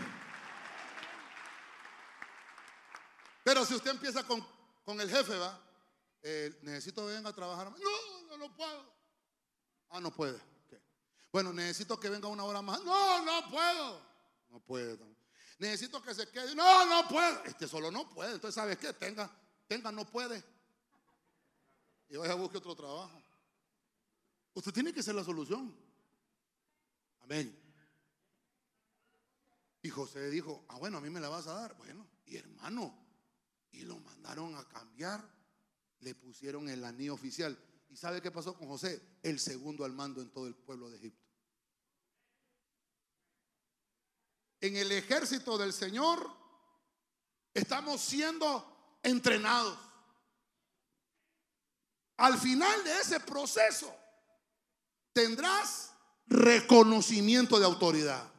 [3.43, 4.41] Pero si usted empieza con,
[4.85, 5.59] con el jefe, ¿va?
[6.21, 7.69] Eh, necesito que venga a trabajar.
[7.69, 8.93] No, no, no puedo.
[9.89, 10.39] Ah, no puede.
[11.33, 12.81] Bueno, necesito que venga una hora más.
[12.85, 14.01] No, no puedo.
[14.51, 14.97] No puede.
[15.57, 16.55] Necesito que se quede.
[16.55, 17.43] No, no puedo.
[17.43, 18.35] Este solo no puede.
[18.35, 18.93] Entonces, ¿sabes qué?
[18.93, 19.29] Tenga,
[19.67, 20.41] tenga, no puede.
[22.07, 23.21] Y vaya a buscar otro trabajo.
[24.53, 25.75] Usted tiene que ser la solución.
[27.19, 27.58] Amén.
[29.81, 31.75] Y José dijo, ah, bueno, a mí me la vas a dar.
[31.77, 32.93] Bueno, y hermano,
[33.71, 35.23] y lo mandaron a cambiar,
[35.99, 37.57] le pusieron el anillo oficial.
[37.89, 39.01] ¿Y sabe qué pasó con José?
[39.23, 41.25] El segundo al mando en todo el pueblo de Egipto.
[44.61, 46.29] En el ejército del Señor
[47.53, 49.77] estamos siendo entrenados.
[52.17, 53.95] Al final de ese proceso
[55.13, 55.93] tendrás
[56.27, 58.29] reconocimiento de autoridad.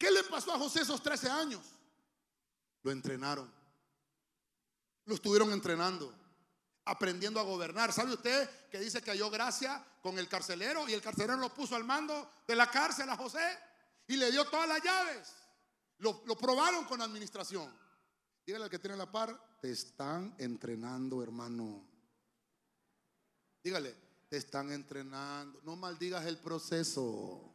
[0.00, 1.60] ¿Qué le pasó a José esos 13 años?
[2.82, 3.52] Lo entrenaron.
[5.04, 6.10] Lo estuvieron entrenando,
[6.86, 7.92] aprendiendo a gobernar.
[7.92, 11.76] ¿Sabe usted que dice que halló gracia con el carcelero y el carcelero lo puso
[11.76, 13.58] al mando de la cárcel a José
[14.06, 15.34] y le dio todas las llaves?
[15.98, 17.70] Lo, probaron con administración.
[18.46, 21.86] Dígale al que tiene la par, te están entrenando, hermano.
[23.62, 23.94] Dígale,
[24.30, 25.60] te están entrenando.
[25.62, 27.49] No maldigas el proceso.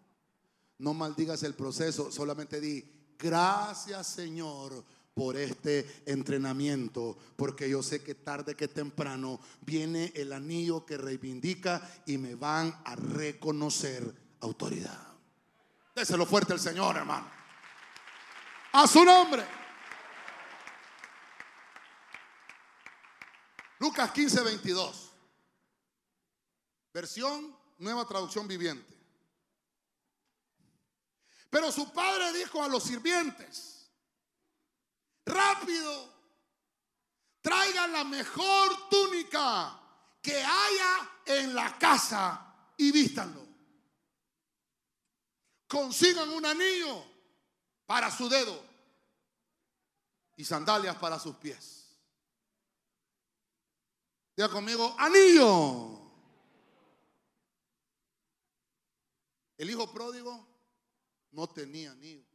[0.80, 2.84] No maldigas el proceso, solamente di,
[3.18, 4.84] gracias Señor
[5.14, 11.82] por este entrenamiento, porque yo sé que tarde que temprano viene el anillo que reivindica
[12.06, 15.08] y me van a reconocer autoridad.
[15.96, 17.32] Déselo fuerte al Señor, hermano.
[18.74, 19.46] a su nombre.
[23.80, 25.12] Lucas 15, 22.
[26.94, 28.95] Versión nueva traducción viviente.
[31.50, 33.90] Pero su padre dijo a los sirvientes,
[35.26, 36.14] rápido,
[37.42, 39.80] traigan la mejor túnica
[40.22, 43.46] que haya en la casa y vístanlo.
[45.68, 47.04] Consigan un anillo
[47.86, 48.64] para su dedo
[50.36, 51.86] y sandalias para sus pies.
[54.36, 56.02] Diga conmigo, anillo.
[59.58, 60.55] El hijo pródigo
[61.36, 62.26] no tenía anillo.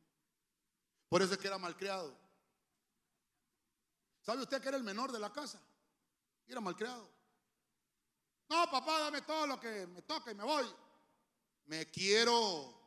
[1.08, 2.16] Por eso es que era malcriado.
[4.20, 5.60] ¿Sabe usted que era el menor de la casa?
[6.46, 7.10] Y era malcriado.
[8.48, 10.66] No, papá, dame todo lo que me toca y me voy.
[11.66, 12.78] Me quiero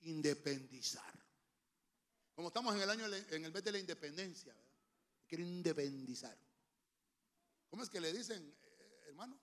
[0.00, 1.12] independizar.
[2.34, 4.54] Como estamos en el año en el mes de la independencia.
[4.54, 6.36] Me quiero independizar.
[7.68, 9.38] ¿Cómo es que le dicen, eh, hermano?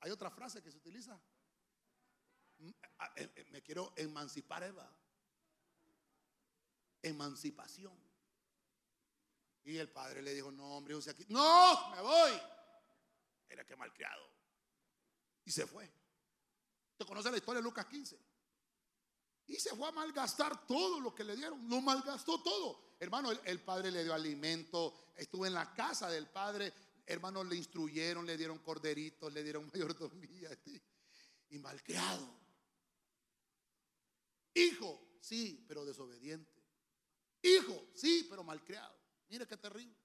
[0.00, 1.20] Hay otra frase que se utiliza.
[2.60, 2.74] Eh,
[3.16, 4.90] eh, me quiero emancipar, Eva.
[7.02, 7.96] Emancipación.
[9.64, 11.26] Y el padre le dijo, no, hombre, aquí.
[11.28, 12.32] No, me voy.
[13.48, 14.28] Era que malcriado.
[15.44, 15.90] Y se fue.
[16.96, 18.18] ¿Te conoce la historia de Lucas 15?
[19.46, 21.68] Y se fue a malgastar todo lo que le dieron.
[21.68, 22.96] Lo malgastó todo.
[23.00, 24.94] Hermano, el, padre le dio alimento.
[25.16, 26.72] Estuvo en la casa del padre.
[27.06, 30.50] Hermanos le instruyeron, le dieron corderitos, le dieron mayordomía.
[31.50, 32.47] Y malcriado.
[34.54, 36.58] Hijo, sí, pero desobediente.
[37.42, 38.96] Hijo, sí, pero malcriado.
[39.28, 39.96] Mire qué terrible.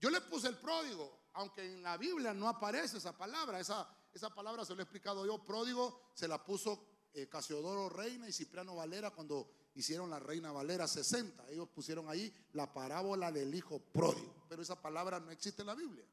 [0.00, 3.58] Yo le puse el pródigo, aunque en la Biblia no aparece esa palabra.
[3.58, 5.44] Esa, esa palabra se lo he explicado yo.
[5.44, 10.86] Pródigo se la puso eh, Casiodoro Reina y Cipriano Valera cuando hicieron la Reina Valera
[10.86, 11.50] 60.
[11.50, 14.44] Ellos pusieron ahí la parábola del hijo pródigo.
[14.48, 16.04] Pero esa palabra no existe en la Biblia.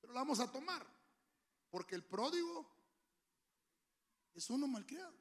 [0.00, 0.86] Pero la vamos a tomar.
[1.68, 2.75] Porque el pródigo
[4.36, 5.16] es uno malcriado.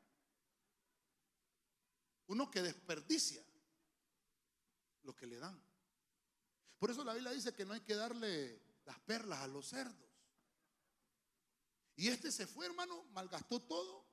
[2.27, 3.43] Uno que desperdicia
[5.03, 5.59] lo que le dan.
[6.77, 9.95] Por eso la Biblia dice que no hay que darle las perlas a los cerdos.
[11.95, 14.05] Y este se fue, hermano, malgastó todo.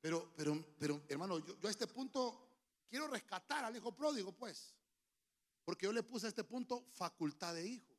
[0.00, 2.48] Pero, pero, pero, hermano, yo, yo a este punto
[2.88, 4.74] quiero rescatar al hijo pródigo, pues.
[5.64, 7.94] Porque yo le puse a este punto facultad de hijo.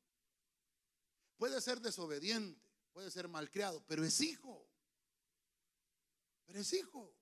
[1.37, 2.59] Puede ser desobediente,
[2.93, 4.65] puede ser malcriado, pero es hijo.
[6.45, 7.13] Pero es hijo.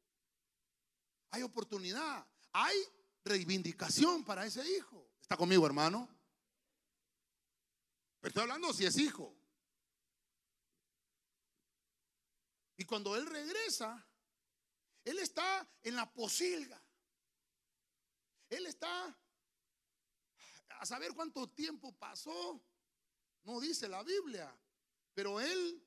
[1.31, 2.25] Hay oportunidad.
[2.51, 2.77] Hay
[3.23, 5.09] reivindicación para ese hijo.
[5.21, 6.07] ¿Está conmigo, hermano?
[8.19, 9.35] Pero estoy hablando si es hijo.
[12.77, 14.05] Y cuando él regresa,
[15.03, 16.81] él está en la posilga.
[18.49, 19.17] Él está
[20.69, 22.61] a saber cuánto tiempo pasó.
[23.43, 24.53] No dice la Biblia,
[25.13, 25.83] pero él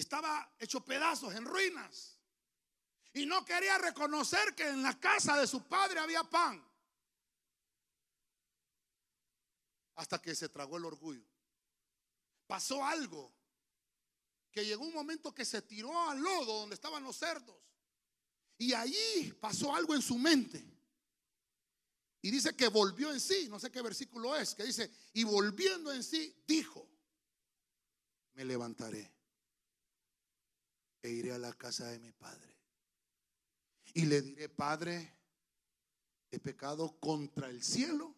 [0.00, 2.18] estaba hecho pedazos, en ruinas.
[3.14, 6.62] Y no quería reconocer que en la casa de su padre había pan.
[9.94, 11.26] Hasta que se tragó el orgullo.
[12.46, 13.32] Pasó algo.
[14.52, 17.56] Que llegó un momento que se tiró al lodo donde estaban los cerdos.
[18.58, 20.62] Y allí pasó algo en su mente.
[22.20, 25.90] Y dice que volvió en sí, no sé qué versículo es, que dice, y volviendo
[25.90, 26.86] en sí, dijo,
[28.34, 29.15] me levantaré
[31.02, 32.56] e iré a la casa de mi padre.
[33.94, 35.10] Y le diré, Padre,
[36.30, 38.14] he pecado contra el cielo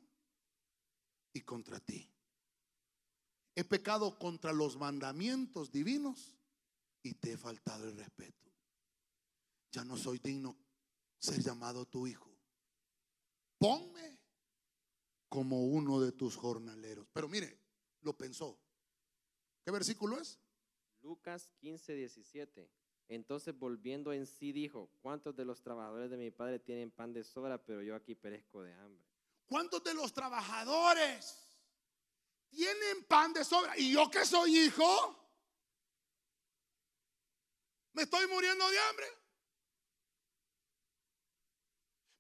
[1.33, 2.11] y contra ti.
[3.55, 6.37] He pecado contra los mandamientos divinos
[7.03, 8.51] y te he faltado el respeto.
[9.73, 10.57] Ya no soy digno
[11.19, 12.31] ser llamado tu hijo.
[13.59, 14.19] Ponme
[15.29, 17.07] como uno de tus jornaleros.
[17.13, 17.59] Pero mire,
[18.01, 18.59] lo pensó.
[19.65, 20.39] ¿Qué versículo es?
[21.03, 22.71] Lucas 15, 17.
[23.09, 27.25] Entonces volviendo en sí dijo, ¿cuántos de los trabajadores de mi padre tienen pan de
[27.25, 29.03] sobra, pero yo aquí perezco de hambre?
[29.47, 31.49] ¿Cuántos de los trabajadores
[32.51, 33.79] tienen pan de sobra?
[33.79, 35.19] ¿Y yo que soy hijo?
[37.95, 39.07] ¿Me estoy muriendo de hambre?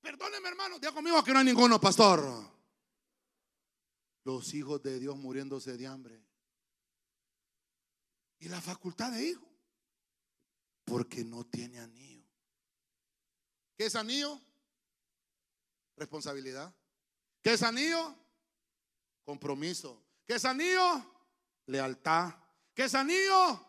[0.00, 2.24] Perdóneme hermano, diga conmigo que no hay ninguno, pastor.
[4.24, 6.27] Los hijos de Dios muriéndose de hambre.
[8.38, 9.46] Y la facultad de hijo.
[10.84, 12.26] Porque no tiene anillo.
[13.76, 14.40] ¿Qué es anillo?
[15.96, 16.74] Responsabilidad.
[17.42, 18.14] ¿Qué es anillo?
[19.24, 20.02] Compromiso.
[20.26, 21.04] ¿Qué es anillo?
[21.66, 22.34] Lealtad.
[22.74, 23.66] ¿Qué es anillo?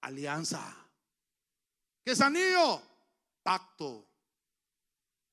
[0.00, 0.76] Alianza.
[2.04, 2.82] ¿Qué es anillo?
[3.42, 4.08] pacto.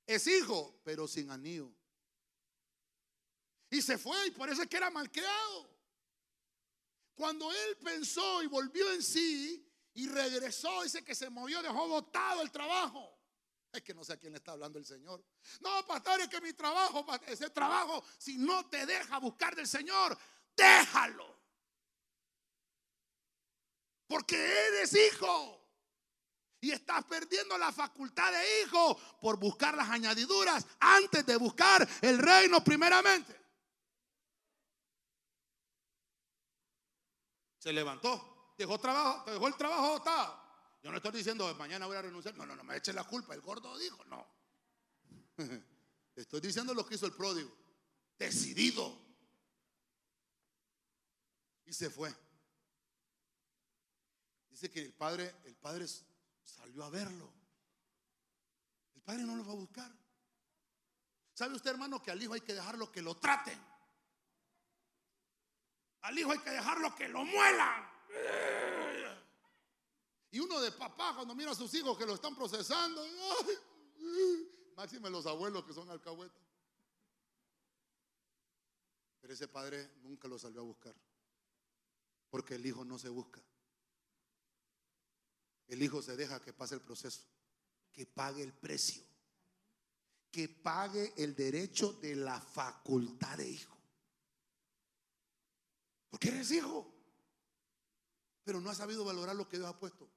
[0.05, 1.71] Es hijo, pero sin anillo.
[3.69, 5.69] Y se fue y por eso es que era malcriado.
[7.19, 12.41] Cuando él pensó y volvió en sí y regresó, dice que se movió, dejó botado
[12.41, 13.13] el trabajo.
[13.73, 15.21] Es que no sé a quién le está hablando el Señor.
[15.59, 20.17] No, pastor, es que mi trabajo, ese trabajo, si no te deja buscar del Señor,
[20.55, 21.37] déjalo.
[24.07, 25.61] Porque eres hijo.
[26.61, 32.17] Y estás perdiendo la facultad de hijo por buscar las añadiduras antes de buscar el
[32.17, 33.38] reino primeramente.
[37.59, 40.49] Se levantó, dejó trabajo, dejó el trabajo botado.
[40.81, 42.35] Yo no estoy diciendo mañana voy a renunciar.
[42.35, 43.33] No, no, no me eche la culpa.
[43.33, 44.25] El gordo dijo, no.
[46.15, 47.53] Estoy diciendo lo que hizo el pródigo.
[48.17, 48.97] Decidido.
[51.65, 52.13] Y se fue.
[54.49, 55.85] Dice que el padre, el padre
[56.43, 57.31] salió a verlo.
[58.95, 59.91] El padre no lo va a buscar.
[61.33, 63.57] ¿Sabe usted, hermano, que al hijo hay que dejarlo que lo traten?
[66.01, 67.89] Al hijo hay que dejarlo que lo muelan.
[70.31, 73.03] Y uno de papá cuando mira a sus hijos que lo están procesando,
[74.75, 76.49] máxime los abuelos que son alcahuetas.
[79.19, 80.95] Pero ese padre nunca lo salió a buscar.
[82.29, 83.41] Porque el hijo no se busca.
[85.67, 87.21] El hijo se deja que pase el proceso,
[87.91, 89.03] que pague el precio,
[90.31, 93.78] que pague el derecho de la facultad de hijo.
[96.09, 96.91] Porque eres hijo,
[98.43, 100.09] pero no has sabido valorar lo que Dios ha puesto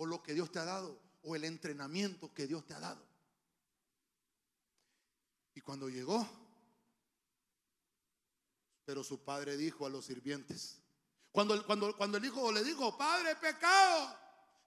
[0.00, 3.06] o lo que Dios te ha dado, o el entrenamiento que Dios te ha dado.
[5.52, 6.26] Y cuando llegó,
[8.86, 10.80] pero su padre dijo a los sirvientes,
[11.30, 14.16] cuando, cuando, cuando el hijo le dijo, padre, pecado,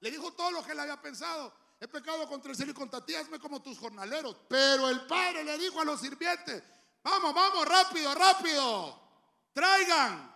[0.02, 3.04] le dijo todo lo que le había pensado, he pecado contra el cielo y contra
[3.04, 4.38] ti, hazme como tus jornaleros.
[4.48, 6.62] Pero el padre le dijo a los sirvientes,
[7.02, 9.02] vamos, vamos, rápido, rápido,
[9.52, 10.32] traigan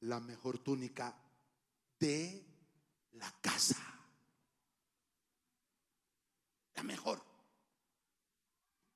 [0.00, 1.14] la mejor túnica
[1.98, 2.46] de
[3.12, 3.76] la casa.
[6.74, 7.22] La mejor.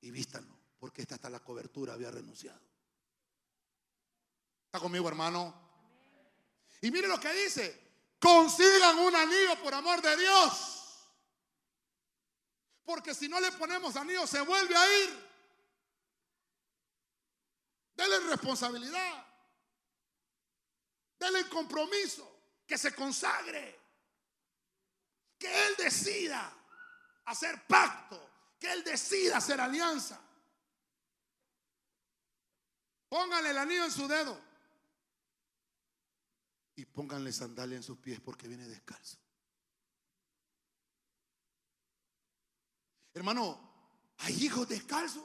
[0.01, 2.61] Y vístanlo, porque esta está la cobertura, había renunciado.
[4.65, 5.53] ¿Está conmigo, hermano?
[6.81, 7.83] Y mire lo que dice.
[8.19, 10.75] Consigan un anillo por amor de Dios.
[12.83, 15.25] Porque si no le ponemos anillo, se vuelve a ir.
[17.95, 19.34] Dele responsabilidad.
[21.19, 22.33] Dele compromiso.
[22.67, 23.79] Que se consagre
[25.37, 26.51] que Él decida
[27.25, 30.19] hacer pacto, que Él decida hacer alianza.
[33.07, 34.41] Pónganle el anillo en su dedo
[36.75, 39.17] y pónganle sandalia en sus pies porque viene descalzo.
[43.13, 45.23] Hermano, hay hijos descalzos.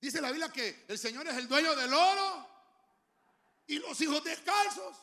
[0.00, 2.45] Dice la Biblia que el Señor es el dueño del oro
[3.66, 4.96] y los hijos descalzos.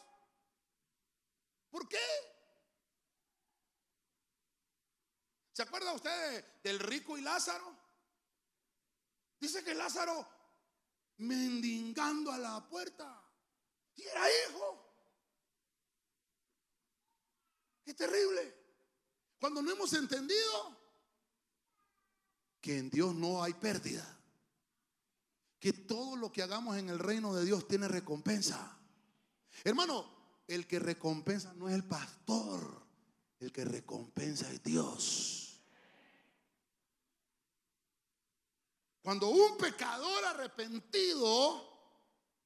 [1.70, 1.98] ¿Por qué?
[5.52, 7.78] ¿Se acuerda usted del rico y Lázaro?
[9.40, 10.28] Dice que Lázaro
[11.18, 13.22] mendigando a la puerta
[13.96, 14.84] y era hijo.
[17.84, 18.64] Qué terrible.
[19.40, 20.82] Cuando no hemos entendido
[22.62, 24.13] que en Dios no hay pérdida.
[25.64, 28.78] Que todo lo que hagamos en el reino de Dios tiene recompensa.
[29.64, 30.06] Hermano,
[30.46, 32.86] el que recompensa no es el pastor.
[33.40, 35.62] El que recompensa es Dios.
[39.02, 41.66] Cuando un pecador arrepentido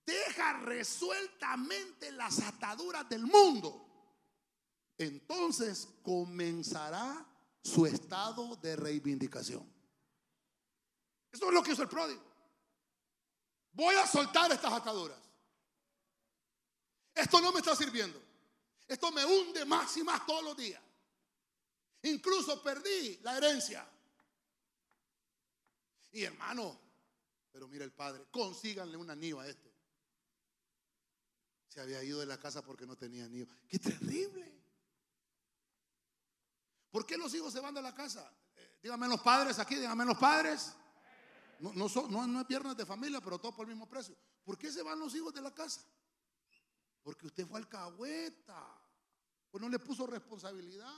[0.05, 3.83] deja resueltamente las ataduras del mundo,
[4.95, 7.25] entonces comenzará
[7.63, 9.67] su estado de reivindicación.
[11.31, 12.26] Eso es lo que hizo el pródigo.
[13.77, 15.19] Voy a soltar estas ataduras.
[17.13, 18.19] Esto no me está sirviendo.
[18.87, 20.81] Esto me hunde más y más todos los días.
[22.01, 23.87] Incluso perdí la herencia.
[26.11, 26.79] Y hermano,
[27.51, 29.71] pero mira el padre, consíganle un anillo a este.
[31.67, 33.45] Se había ido de la casa porque no tenía anillo.
[33.67, 34.59] ¡Qué terrible!
[36.89, 38.33] ¿Por qué los hijos se van de la casa?
[38.55, 40.73] Eh, díganme los padres aquí, díganme los padres.
[41.59, 44.15] No, no, no, es viernes de familia, pero todo por el mismo precio.
[44.43, 45.81] ¿Por qué se van los hijos de la casa?
[47.03, 48.79] Porque usted fue alcahueta.
[49.49, 50.93] Pues no le puso responsabilidad.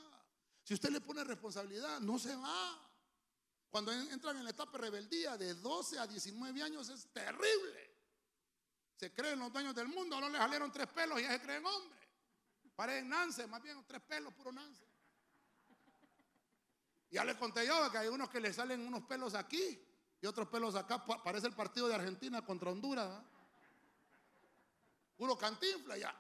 [0.64, 2.90] Si usted le pone responsabilidad, no se va.
[3.70, 7.98] Cuando entran en la etapa de rebeldía de 12 a 19 años es terrible.
[8.96, 11.66] Se creen los dueños del mundo, no les salieron tres pelos y ya se creen
[11.66, 12.02] hombres.
[12.76, 14.86] Parecen Nance, más bien tres pelos, puro Nance.
[17.12, 19.89] Ya le conté yo que hay unos que le salen unos pelos aquí
[20.22, 21.06] y otros pelos acá.
[21.06, 23.08] Pa- Parece el partido de Argentina contra Honduras.
[23.08, 23.26] ¿verdad?
[25.18, 26.16] Puro cantinfla, ya.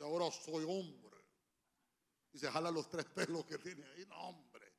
[0.00, 1.18] Ahora soy hombre.
[2.32, 4.06] Y se jala los tres pelos que tiene ahí.
[4.06, 4.72] No, hombre.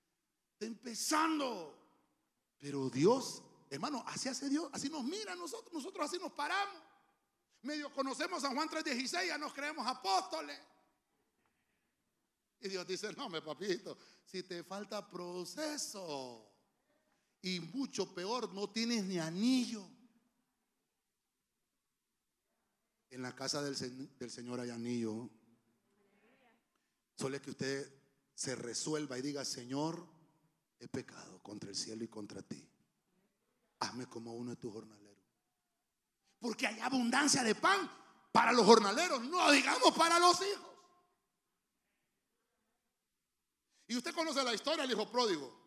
[0.53, 1.77] Está empezando.
[2.57, 4.69] Pero Dios, hermano, así hace Dios.
[4.71, 5.73] Así nos mira a nosotros.
[5.73, 6.75] Nosotros así nos paramos.
[7.63, 10.59] Medio conocemos a Juan 3.16, ya nos creemos apóstoles.
[12.61, 16.50] Y Dios dice, no, me papito, si te falta proceso
[17.41, 19.87] y mucho peor, no tienes ni anillo.
[23.09, 25.29] En la casa del, del Señor hay anillo.
[27.17, 28.01] Solo es que usted
[28.33, 30.07] se resuelva y diga, Señor,
[30.79, 32.67] he pecado contra el cielo y contra ti.
[33.79, 35.01] Hazme como uno de tus jornaleros.
[36.39, 37.89] Porque hay abundancia de pan
[38.31, 40.71] para los jornaleros, no digamos para los hijos.
[43.87, 45.60] Y usted conoce la historia del hijo pródigo.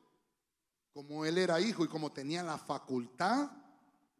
[0.95, 3.51] Como él era hijo y como tenía la facultad,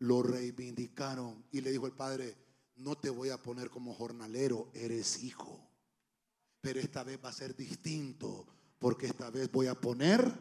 [0.01, 1.47] lo reivindicaron.
[1.53, 2.37] Y le dijo el padre,
[2.75, 5.71] no te voy a poner como jornalero, eres hijo.
[6.61, 8.49] Pero esta vez va a ser distinto,
[8.81, 10.33] porque esta vez voy a poner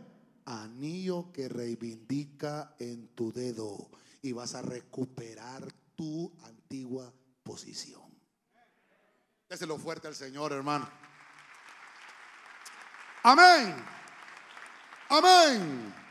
[0.46, 3.92] anillo que reivindica en tu dedo
[4.24, 7.14] y vas a recuperar tu antigua
[7.44, 8.02] posición.
[9.48, 10.90] Déselo fuerte al Señor, hermano.
[13.22, 13.76] Amén.
[15.10, 16.03] Amén.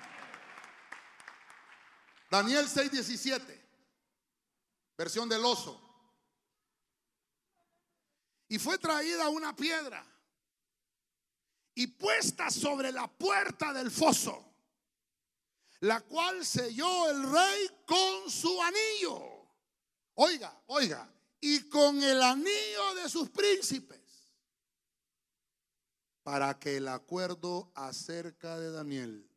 [2.32, 3.60] Daniel 6:17,
[4.96, 5.78] versión del oso.
[8.48, 10.02] Y fue traída una piedra
[11.74, 14.50] y puesta sobre la puerta del foso,
[15.80, 19.46] la cual selló el rey con su anillo.
[20.14, 24.32] Oiga, oiga, y con el anillo de sus príncipes,
[26.22, 29.30] para que el acuerdo acerca de Daniel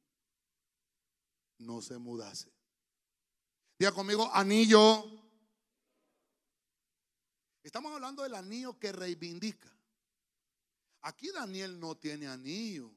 [1.57, 2.54] no se mudase.
[3.77, 5.03] Diga conmigo, anillo.
[7.61, 9.69] Estamos hablando del anillo que reivindica.
[11.01, 12.91] Aquí Daniel no tiene anillo,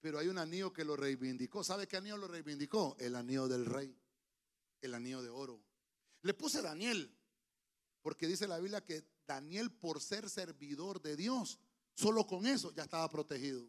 [0.00, 1.62] pero hay un anillo que lo reivindicó.
[1.62, 2.96] ¿Sabe qué anillo lo reivindicó?
[2.98, 3.96] El anillo del rey,
[4.80, 5.62] el anillo de oro.
[6.22, 7.16] Le puse Daniel,
[8.02, 11.58] porque dice la Biblia que Daniel por ser servidor de Dios,
[11.94, 13.64] solo con eso ya estaba protegido.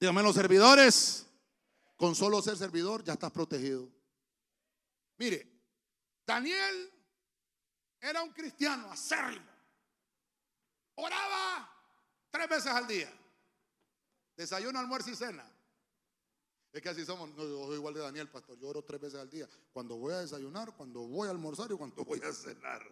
[0.00, 1.26] Dígame los servidores,
[1.96, 3.88] con solo ser servidor ya estás protegido.
[5.18, 5.46] Mire,
[6.26, 6.92] Daniel
[8.00, 9.50] era un cristiano acérrimo.
[10.96, 11.68] Oraba
[12.30, 13.12] tres veces al día.
[14.36, 15.44] Desayuno, almuerzo y cena.
[16.72, 17.28] Es que así somos.
[17.30, 18.58] No, yo soy igual de Daniel, pastor.
[18.58, 19.48] Yo oro tres veces al día.
[19.72, 22.82] Cuando voy a desayunar, cuando voy a almorzar y cuando voy a cenar.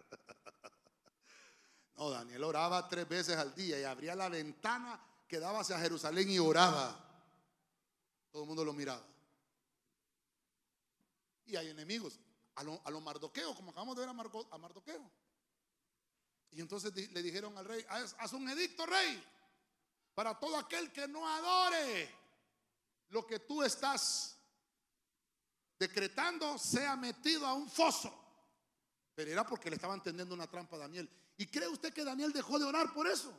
[1.95, 6.29] No, Daniel oraba tres veces al día y abría la ventana que daba hacia Jerusalén
[6.29, 6.97] y oraba.
[8.31, 9.03] Todo el mundo lo miraba.
[11.51, 12.17] Y hay enemigos.
[12.55, 15.11] A a lo mardoqueos, como acabamos de ver a, a Mardoqueo.
[16.51, 19.23] Y entonces le dijeron al rey, haz, haz un edicto, rey,
[20.13, 22.13] para todo aquel que no adore
[23.09, 24.37] lo que tú estás
[25.77, 28.17] decretando sea metido a un foso.
[29.13, 31.09] Pero era porque le estaban tendiendo una trampa a Daniel.
[31.37, 33.33] ¿Y cree usted que Daniel dejó de orar por eso?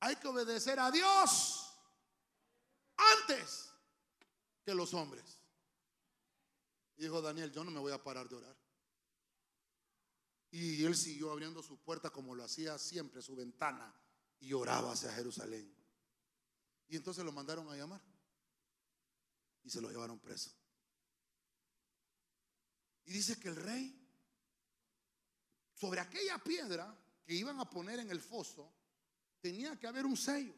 [0.00, 1.72] Hay que obedecer a Dios
[2.96, 3.70] antes
[4.64, 5.41] que los hombres.
[7.02, 8.56] Dijo Daniel, yo no me voy a parar de orar.
[10.52, 13.92] Y él siguió abriendo su puerta como lo hacía siempre, su ventana,
[14.38, 15.68] y oraba hacia Jerusalén.
[16.86, 18.00] Y entonces lo mandaron a llamar
[19.64, 20.52] y se lo llevaron preso.
[23.06, 24.08] Y dice que el rey,
[25.74, 28.72] sobre aquella piedra que iban a poner en el foso,
[29.40, 30.54] tenía que haber un sello,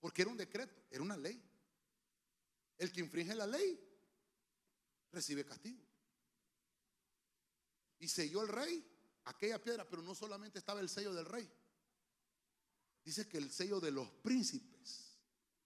[0.00, 1.38] porque era un decreto, era una ley.
[2.78, 3.91] El que infringe la ley
[5.12, 5.82] recibe castigo.
[7.98, 8.84] Y selló el rey
[9.24, 11.48] aquella piedra, pero no solamente estaba el sello del rey.
[13.04, 15.18] Dice que el sello de los príncipes,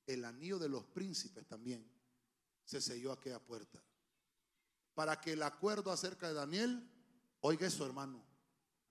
[0.06, 1.90] el anillo de los príncipes también,
[2.64, 3.82] se selló aquella puerta.
[4.94, 6.90] Para que el acuerdo acerca de Daniel,
[7.40, 8.24] oiga eso hermano,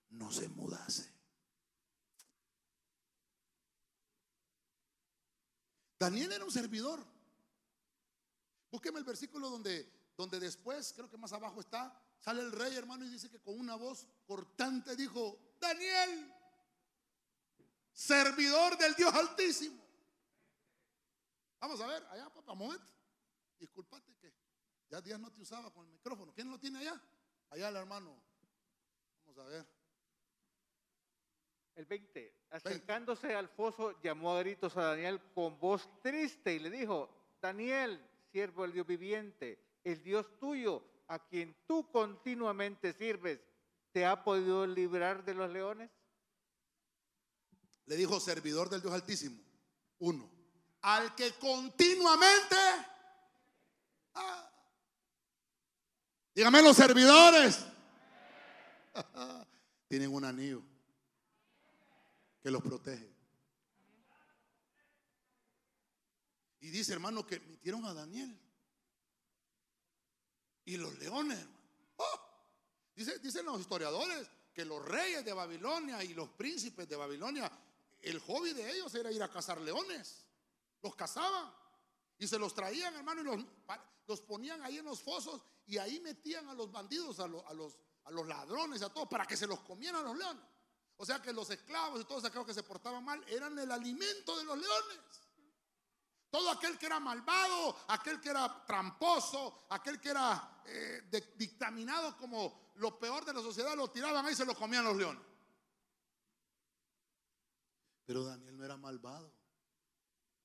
[0.10, 1.14] no se mudase.
[6.00, 7.04] Daniel era un servidor.
[8.70, 13.06] Búsqueme el versículo donde, donde después, creo que más abajo está, sale el rey hermano
[13.06, 16.34] y dice que con una voz cortante dijo, Daniel,
[17.92, 19.84] servidor del Dios Altísimo.
[21.60, 22.94] Vamos a ver, allá, papá, momento.
[23.58, 24.34] Disculpate que
[24.90, 26.34] ya días no te usaba con el micrófono.
[26.34, 27.02] ¿Quién lo tiene allá?
[27.50, 28.22] Allá el hermano.
[29.26, 29.66] Vamos a ver.
[31.76, 32.46] El 20.
[32.52, 37.10] Acercándose al foso, llamó a gritos a Daniel con voz triste y le dijo,
[37.42, 38.02] Daniel,
[38.32, 43.40] siervo del Dios viviente, el Dios tuyo, a quien tú continuamente sirves,
[43.92, 45.90] ¿te ha podido librar de los leones?
[47.86, 49.40] Le dijo servidor del Dios Altísimo.
[50.00, 50.30] Uno.
[50.82, 52.56] Al que continuamente...
[54.16, 54.50] Ah.
[56.34, 57.64] dígame los servidores.
[59.88, 60.64] Tienen un anillo
[62.42, 63.14] que los protege.
[66.62, 68.45] Y dice, hermano, que metieron a Daniel.
[70.66, 71.60] Y los leones, hermano.
[71.98, 72.20] ¡Oh!
[72.96, 77.52] Dice, dicen los historiadores que los reyes de Babilonia y los príncipes de Babilonia,
[78.02, 80.26] el hobby de ellos era ir a cazar leones.
[80.82, 81.54] Los cazaban
[82.18, 83.46] y se los traían, hermano, y los,
[84.08, 87.54] los ponían ahí en los fosos y ahí metían a los bandidos, a, los, a,
[87.54, 90.44] los, a los ladrones, a todos, para que se los comieran los leones.
[90.98, 94.38] O sea que los esclavos y todos aquellos que se portaban mal eran el alimento
[94.38, 95.00] de los leones.
[96.30, 101.04] Todo aquel que era malvado, aquel que era tramposo, aquel que era eh,
[101.36, 104.98] dictaminado como lo peor de la sociedad, lo tiraban ahí y se lo comían los
[104.98, 105.24] leones.
[108.06, 109.32] Pero Daniel no era malvado,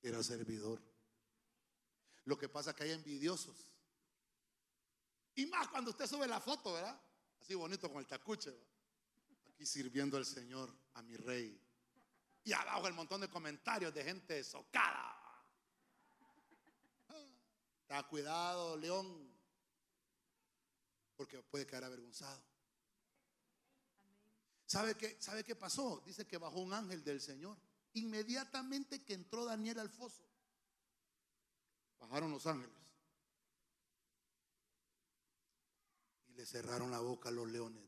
[0.01, 0.81] era servidor.
[2.25, 3.67] Lo que pasa es que hay envidiosos.
[5.35, 6.99] Y más cuando usted sube la foto, ¿verdad?
[7.39, 8.53] Así bonito con el tacuche.
[9.47, 11.59] Aquí sirviendo al Señor, a mi rey.
[12.43, 15.17] Y abajo el montón de comentarios de gente socada.
[17.81, 19.30] Está cuidado, león,
[21.21, 22.41] porque puede quedar avergonzado.
[24.65, 26.01] ¿Sabe qué, ¿Sabe qué pasó?
[26.03, 27.59] Dice que bajó un ángel del Señor.
[27.93, 30.27] Inmediatamente que entró Daniel al foso,
[31.99, 32.75] bajaron los ángeles
[36.25, 37.87] y le cerraron la boca a los leones.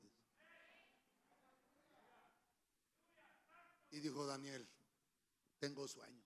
[3.90, 4.70] Y dijo Daniel,
[5.58, 6.24] tengo sueño.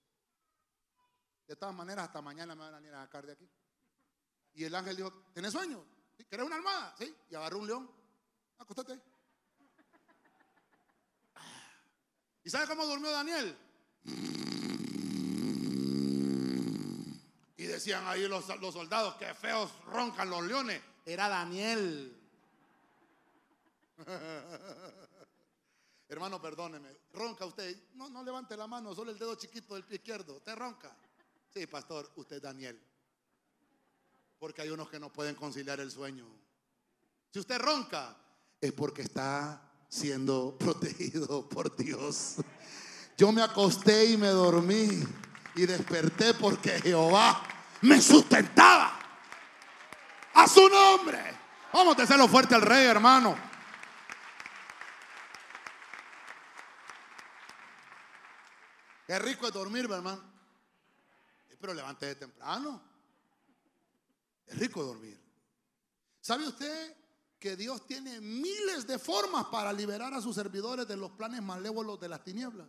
[1.46, 3.50] De todas maneras, hasta mañana me van a venir a sacar de aquí.
[4.52, 5.97] Y el ángel dijo, ¿tenés sueño?
[6.26, 6.94] ¿Querés una almohada?
[6.98, 7.14] Sí.
[7.30, 7.90] Y agarró un león.
[8.58, 8.98] Acostate.
[12.44, 13.56] ¿Y sabe cómo durmió Daniel?
[17.56, 20.80] Y decían ahí los, los soldados, que feos roncan los leones.
[21.04, 22.14] Era Daniel.
[26.08, 26.88] Hermano, perdóneme.
[27.12, 27.76] Ronca usted.
[27.94, 30.36] No, no levante la mano, solo el dedo chiquito del pie izquierdo.
[30.36, 30.96] ¿Usted ronca?
[31.52, 32.80] Sí, pastor, usted es Daniel.
[34.38, 36.26] Porque hay unos que no pueden conciliar el sueño.
[37.32, 38.16] Si usted ronca,
[38.60, 42.36] es porque está siendo protegido por Dios.
[43.16, 45.02] Yo me acosté y me dormí
[45.56, 47.42] y desperté porque Jehová
[47.82, 48.94] me sustentaba.
[50.34, 51.18] A su nombre.
[51.72, 53.36] Vamos a hacerlo fuerte al rey, hermano.
[59.06, 60.22] Qué rico es dormir, hermano.
[61.60, 62.87] Pero levante de temprano.
[64.48, 65.20] Es rico dormir.
[66.20, 66.96] ¿Sabe usted
[67.38, 72.00] que Dios tiene miles de formas para liberar a sus servidores de los planes malévolos
[72.00, 72.68] de las tinieblas?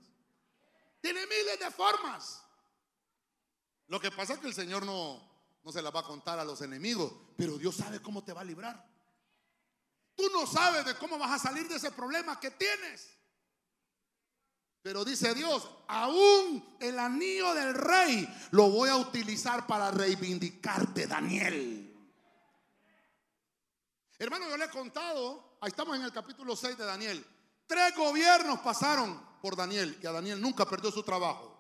[1.02, 2.44] Tiene miles de formas.
[3.88, 5.22] Lo que pasa es que el Señor no,
[5.64, 8.42] no se las va a contar a los enemigos, pero Dios sabe cómo te va
[8.42, 8.88] a librar.
[10.16, 13.19] Tú no sabes de cómo vas a salir de ese problema que tienes.
[14.82, 21.86] Pero dice Dios, aún el anillo del rey lo voy a utilizar para reivindicarte, Daniel.
[24.18, 27.26] Hermano, yo le he contado, ahí estamos en el capítulo 6 de Daniel.
[27.68, 31.56] Tres gobiernos pasaron por Daniel y a Daniel nunca perdió su trabajo.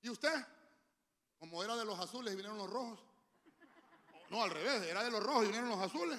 [0.00, 0.46] ¿Y usted?
[1.38, 3.00] Como era de los azules y vinieron los rojos.
[4.30, 6.18] No, al revés, era de los rojos y vinieron los azules.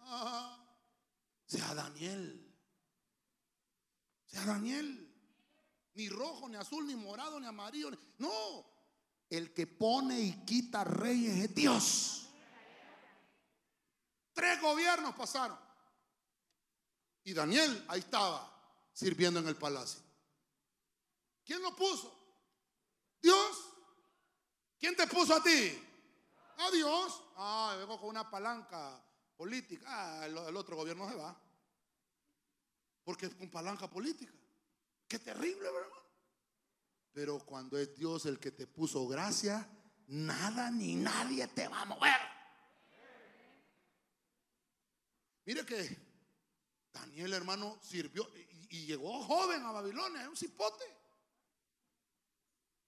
[0.00, 0.58] Ah,
[1.46, 2.43] sea Daniel.
[4.34, 5.00] Sea Daniel.
[5.94, 7.90] Ni rojo, ni azul, ni morado, ni amarillo.
[8.18, 8.66] No.
[9.30, 12.28] El que pone y quita reyes es Dios.
[14.32, 15.56] Tres gobiernos pasaron.
[17.22, 18.50] Y Daniel ahí estaba
[18.92, 20.00] sirviendo en el palacio.
[21.44, 22.12] ¿Quién lo puso?
[23.22, 23.70] Dios.
[24.80, 25.80] ¿Quién te puso a ti?
[26.58, 27.22] A Dios.
[27.36, 29.00] Ah, vengo con una palanca
[29.36, 29.86] política.
[29.88, 31.40] Ah, el, el otro gobierno se va.
[33.04, 34.32] Porque es con palanca política.
[35.06, 36.04] Qué terrible, ¿verdad?
[37.12, 39.68] Pero cuando es Dios el que te puso gracia,
[40.08, 42.20] nada ni nadie te va a mover.
[45.44, 45.96] Mire que
[46.92, 48.28] Daniel, hermano, sirvió
[48.70, 50.84] y, llegó joven a Babilonia, era un cipote.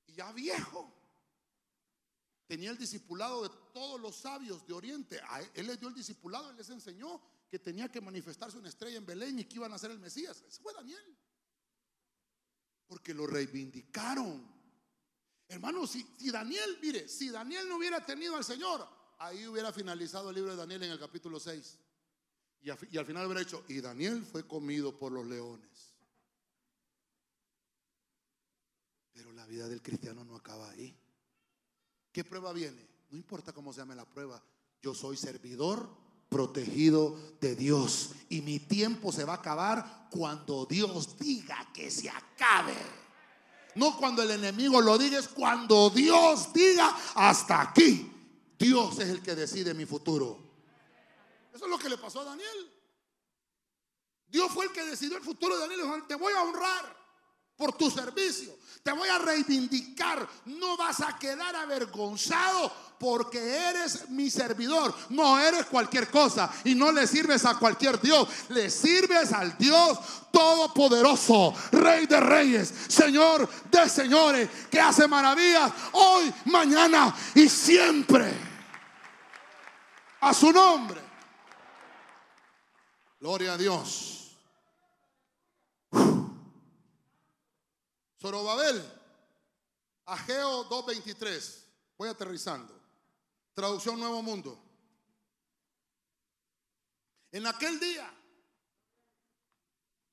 [0.07, 0.93] Y ya viejo.
[2.47, 5.21] tenía el discipulado de todos los sabios de Oriente.
[5.39, 8.99] Él, él les dio el discipulado, él les enseñó que tenía que manifestarse una estrella
[8.99, 10.43] en Belén y que iban a ser el Mesías.
[10.49, 11.17] Ese fue Daniel.
[12.87, 14.55] Porque lo reivindicaron.
[15.49, 18.87] Hermano, si, Daniel, mire, si Daniel no hubiera tenido al Señor,
[19.19, 21.79] ahí hubiera finalizado el libro de Daniel en el capítulo 6.
[22.63, 25.95] Y, y al final hubiera dicho, y Daniel fue comido por los leones.
[29.13, 30.99] Pero la vida del cristiano no acaba ahí.
[32.11, 32.89] ¿Qué prueba viene?
[33.11, 34.43] No importa cómo se llame la prueba.
[34.83, 38.11] Yo soy servidor protegido de Dios.
[38.29, 42.74] Y mi tiempo se va a acabar cuando Dios diga que se acabe.
[43.74, 48.11] No cuando el enemigo lo diga, es cuando Dios diga hasta aquí.
[48.59, 50.39] Dios es el que decide mi futuro.
[51.53, 52.72] Eso es lo que le pasó a Daniel.
[54.29, 55.83] Dios fue el que decidió el futuro de Daniel.
[55.83, 56.97] Dijo, Te voy a honrar
[57.57, 58.57] por tu servicio.
[58.83, 60.29] Te voy a reivindicar.
[60.47, 64.95] No vas a quedar avergonzado porque eres mi servidor.
[65.11, 68.29] No eres cualquier cosa y no le sirves a cualquier Dios.
[68.49, 69.99] Le sirves al Dios
[70.31, 78.33] todopoderoso, Rey de reyes, Señor de señores, que hace maravillas hoy, mañana y siempre.
[80.21, 81.01] A su nombre.
[83.21, 84.37] Gloria a Dios.
[88.21, 88.83] Zorobabel,
[90.07, 91.65] Ageo 2.23.
[91.99, 92.76] Voy aterrizando.
[93.57, 94.63] Traducción Nuevo Mundo.
[97.33, 98.07] En aquel día,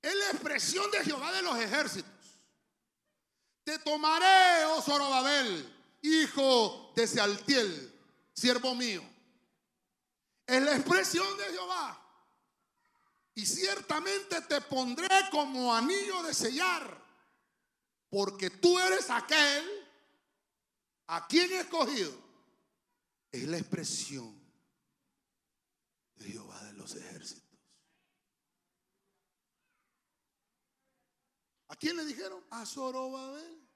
[0.01, 2.09] es la expresión de Jehová de los ejércitos.
[3.65, 7.93] Te tomaré, oh Zorobabel, hijo de Sealtiel,
[8.33, 9.03] siervo mío.
[10.47, 12.01] Es la expresión de Jehová.
[13.35, 16.97] Y ciertamente te pondré como anillo de sellar
[18.09, 19.85] porque tú eres aquel
[21.07, 22.22] a quien he escogido.
[23.33, 24.39] Es la expresión
[26.17, 27.59] de Jehová de los ejércitos.
[31.67, 32.43] ¿A quién le dijeron?
[32.51, 33.67] A Zorobabel.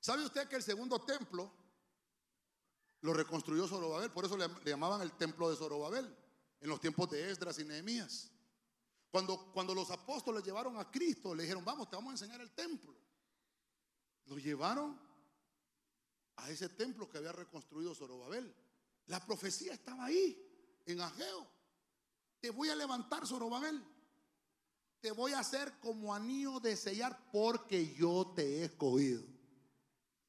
[0.00, 1.52] ¿Sabe usted que el segundo templo
[3.02, 4.10] lo reconstruyó Zorobabel?
[4.10, 6.12] Por eso le, llamaban el templo de Zorobabel
[6.60, 8.32] en los tiempos de Esdras y Nehemías.
[9.12, 12.50] Cuando, cuando los apóstoles llevaron a Cristo, le dijeron, vamos, te vamos a enseñar el
[12.50, 12.96] templo.
[14.24, 15.05] Lo llevaron
[16.36, 18.54] a ese templo que había reconstruido Zorobabel.
[19.06, 20.36] La profecía estaba ahí,
[20.86, 21.46] en Ageo.
[22.40, 23.82] Te voy a levantar, Zorobabel.
[25.00, 29.22] Te voy a hacer como anillo de sellar porque yo te he escogido.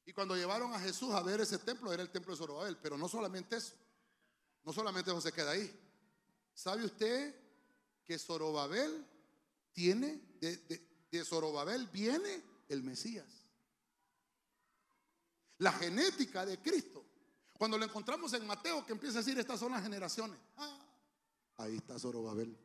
[0.06, 2.76] Y cuando llevaron a Jesús a ver ese templo, era el templo de Zorobabel.
[2.78, 3.74] Pero no solamente eso.
[4.64, 5.70] No solamente eso se queda ahí.
[6.54, 7.34] ¿Sabe usted
[8.04, 9.06] que Zorobabel
[9.72, 13.37] tiene, de, de, de Zorobabel viene el Mesías?
[15.58, 17.04] La genética de Cristo.
[17.58, 20.38] Cuando lo encontramos en Mateo, que empieza a decir, estas son las generaciones.
[20.56, 20.78] Ah,
[21.58, 22.56] ahí está Zorobabel.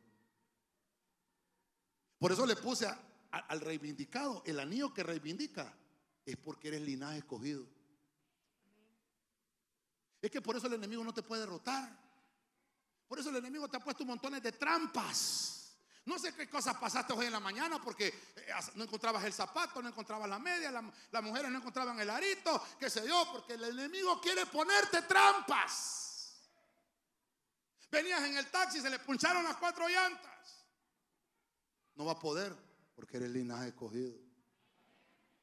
[2.18, 2.86] Por eso le puse
[3.30, 5.76] al reivindicado, el anillo que reivindica,
[6.24, 7.66] es porque eres linaje escogido.
[10.22, 12.02] Es que por eso el enemigo no te puede derrotar.
[13.06, 15.63] Por eso el enemigo te ha puesto montones de trampas.
[16.06, 19.80] No sé qué cosas pasaste hoy en la mañana porque eh, no encontrabas el zapato,
[19.80, 23.54] no encontrabas la media, la- las mujeres no encontraban el arito, qué sé yo, porque
[23.54, 26.42] el enemigo quiere ponerte trampas.
[27.90, 30.66] Venías en el taxi se le puncharon las cuatro llantas.
[31.94, 32.54] No va a poder
[32.94, 34.18] porque eres linaje escogido.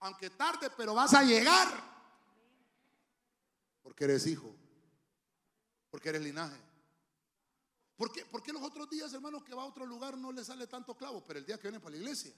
[0.01, 1.68] Aunque tarde, pero vas a llegar.
[3.82, 4.53] Porque eres hijo.
[5.89, 6.57] Porque eres linaje.
[8.02, 10.43] ¿Por qué, por qué los otros días, hermano, que va a otro lugar no le
[10.43, 11.24] sale tanto clavo?
[11.24, 12.34] Pero el día que viene para la iglesia,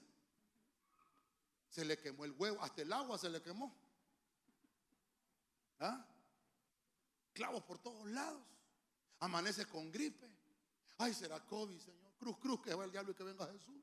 [1.70, 3.74] se le quemó el huevo, hasta el agua se le quemó.
[5.80, 6.06] ¿Ah?
[7.32, 8.44] Clavos por todos lados.
[9.20, 10.30] Amanece con gripe.
[10.98, 12.12] Ay, será COVID, Señor.
[12.18, 13.82] Cruz, cruz, que va el diablo y que venga Jesús.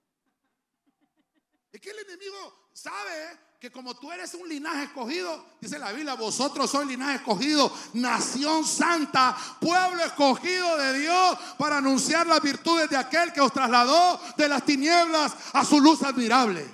[1.72, 6.15] Es que el enemigo sabe que como tú eres un linaje escogido, dice la Biblia,
[6.15, 12.97] vosotros sois linaje escogido, nación santa, pueblo escogido de Dios para anunciar las virtudes de
[12.97, 16.67] aquel que os trasladó de las tinieblas a su luz admirable.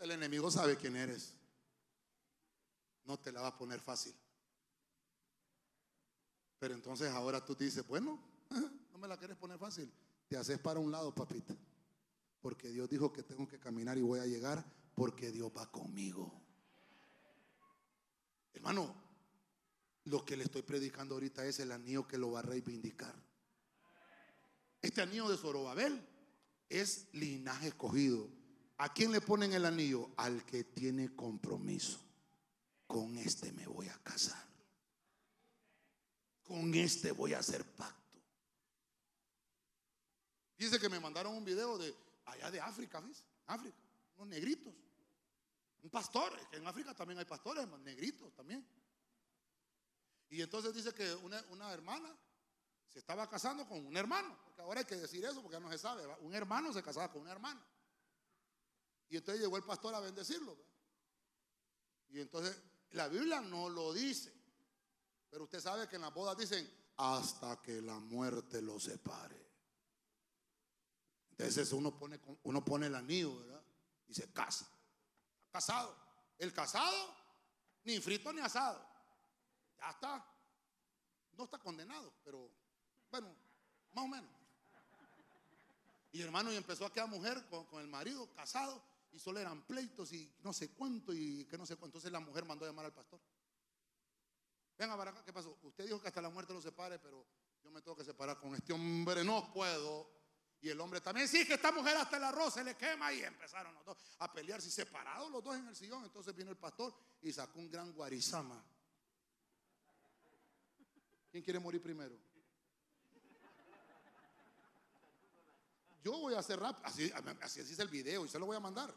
[0.00, 1.34] El enemigo sabe quién eres.
[3.04, 4.14] No te la va a poner fácil.
[6.58, 8.18] Pero entonces ahora tú dices, bueno,
[8.50, 9.90] no me la quieres poner fácil.
[10.28, 11.54] Te haces para un lado, papita.
[12.40, 14.64] Porque Dios dijo que tengo que caminar y voy a llegar
[14.94, 16.40] porque Dios va conmigo.
[18.52, 18.94] Hermano,
[20.04, 23.14] lo que le estoy predicando ahorita es el anillo que lo va a reivindicar.
[24.82, 26.06] Este anillo de Zorobabel
[26.68, 28.28] es linaje escogido.
[28.78, 30.10] ¿A quién le ponen el anillo?
[30.16, 32.00] Al que tiene compromiso.
[32.86, 34.44] con este me voy a casar.
[36.42, 38.18] Con este voy a hacer pacto.
[40.58, 41.94] Dice que me mandaron un video de
[42.30, 43.24] allá de África, ¿ves?
[43.46, 43.76] África,
[44.16, 44.72] unos negritos.
[45.82, 48.66] Un pastor, que en África también hay pastores, negritos también.
[50.28, 52.14] Y entonces dice que una, hermana
[52.86, 55.70] se estaba casando con un hermano, porque ahora hay que decir eso porque ya no
[55.70, 56.06] se sabe.
[56.20, 57.64] Un hermano se casaba con una hermana.
[59.08, 60.56] Y entonces llegó el pastor a bendecirlo.
[62.10, 62.60] Y entonces
[62.90, 64.32] la Biblia no lo dice.
[65.30, 69.49] Pero usted sabe que en las bodas dicen hasta que la muerte lo separe.
[71.40, 73.62] Entonces uno pone, uno pone el anillo, ¿verdad?
[74.08, 74.68] Y se casa.
[75.50, 75.96] Casado.
[76.38, 77.14] El casado,
[77.84, 78.86] ni frito ni asado.
[79.78, 80.26] Ya está.
[81.38, 82.50] No está condenado, pero
[83.10, 83.34] bueno,
[83.92, 84.30] más o menos.
[86.12, 89.62] Y hermano, y empezó a quedar mujer con, con el marido, casado, y solo eran
[89.62, 91.96] pleitos y no sé cuánto y que no sé cuánto.
[91.96, 93.18] Entonces la mujer mandó a llamar al pastor.
[94.76, 95.58] Venga para acá, ¿qué pasó?
[95.62, 97.26] Usted dijo que hasta la muerte lo separe, pero
[97.62, 100.19] yo me tengo que separar con este hombre, no puedo.
[100.62, 103.22] Y el hombre también, sí, que esta mujer hasta el arroz se le quema y
[103.22, 106.04] empezaron los dos a pelearse separados los dos en el sillón.
[106.04, 108.62] Entonces vino el pastor y sacó un gran guarizama.
[111.30, 112.14] ¿Quién quiere morir primero?
[116.02, 118.94] Yo voy a hacer rápido, así, es el video y se lo voy a mandar.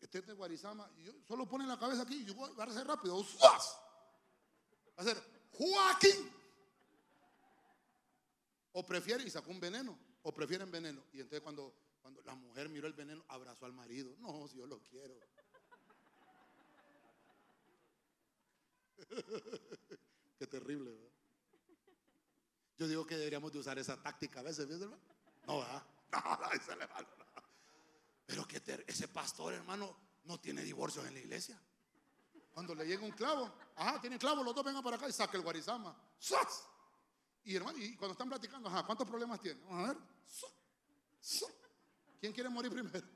[0.00, 2.86] Este es de Guarizama, yo solo pone la cabeza aquí y yo voy a hacer
[2.86, 3.22] rápido.
[3.22, 3.56] Va
[4.96, 5.22] a hacer
[5.52, 6.32] Joaquín.
[8.72, 11.04] O prefiere, y sacó un veneno, o prefieren veneno.
[11.12, 11.72] Y entonces cuando,
[12.02, 14.12] cuando la mujer miró el veneno, abrazó al marido.
[14.18, 15.14] No, si yo lo quiero.
[20.38, 21.10] Qué terrible, ¿verdad?
[22.76, 25.00] Yo digo que deberíamos de usar esa táctica a veces, ¿ves, hermano?
[25.46, 25.86] No, ¿verdad?
[26.68, 26.88] No, le
[28.26, 31.60] Pero que ese pastor, hermano, no tiene divorcios en la iglesia.
[32.52, 35.36] Cuando le llega un clavo, ajá, tiene clavo, los dos vengan para acá y saca
[35.36, 35.96] el guarizama.
[36.18, 36.68] ¡Sos!
[37.46, 39.60] Y hermano, y cuando están platicando, ajá, ¿cuántos problemas tiene?
[39.62, 39.98] Vamos a ver.
[42.20, 43.06] ¿Quién quiere morir primero?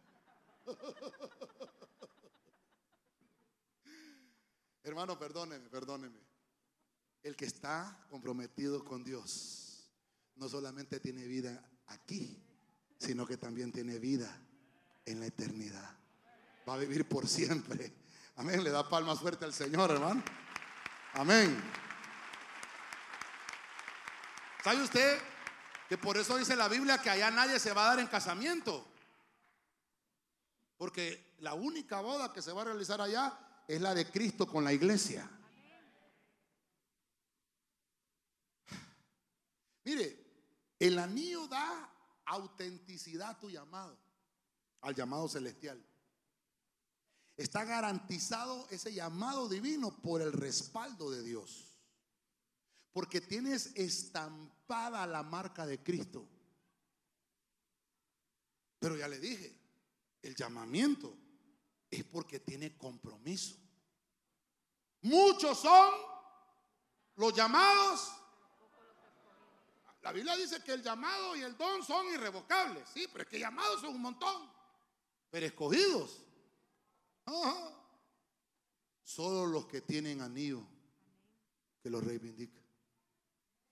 [4.84, 6.20] Hermano, perdóneme, perdóneme.
[7.24, 9.90] El que está comprometido con Dios
[10.36, 12.40] no solamente tiene vida aquí,
[12.98, 14.40] sino que también tiene vida
[15.06, 15.98] en la eternidad.
[16.68, 17.92] Va a vivir por siempre.
[18.36, 18.62] Amén.
[18.62, 20.22] Le da palmas fuerte al Señor, hermano.
[21.14, 21.60] Amén.
[24.62, 25.18] ¿Sabe usted
[25.88, 28.86] que por eso dice la Biblia que allá nadie se va a dar en casamiento?
[30.76, 34.64] Porque la única boda que se va a realizar allá es la de Cristo con
[34.64, 35.30] la iglesia.
[39.84, 40.18] Mire,
[40.78, 41.90] el anillo da
[42.26, 43.98] autenticidad a tu llamado,
[44.82, 45.82] al llamado celestial.
[47.36, 51.69] Está garantizado ese llamado divino por el respaldo de Dios.
[52.92, 56.26] Porque tienes estampada la marca de Cristo.
[58.78, 59.56] Pero ya le dije,
[60.22, 61.16] el llamamiento
[61.90, 63.56] es porque tiene compromiso.
[65.02, 65.94] Muchos son
[67.16, 68.20] los llamados
[70.02, 72.88] la Biblia dice que el llamado y el don son irrevocables.
[72.88, 74.50] Sí, pero es que llamados son un montón.
[75.30, 76.22] Pero escogidos.
[79.02, 80.66] Solo los que tienen anillo
[81.82, 82.59] que los reivindica.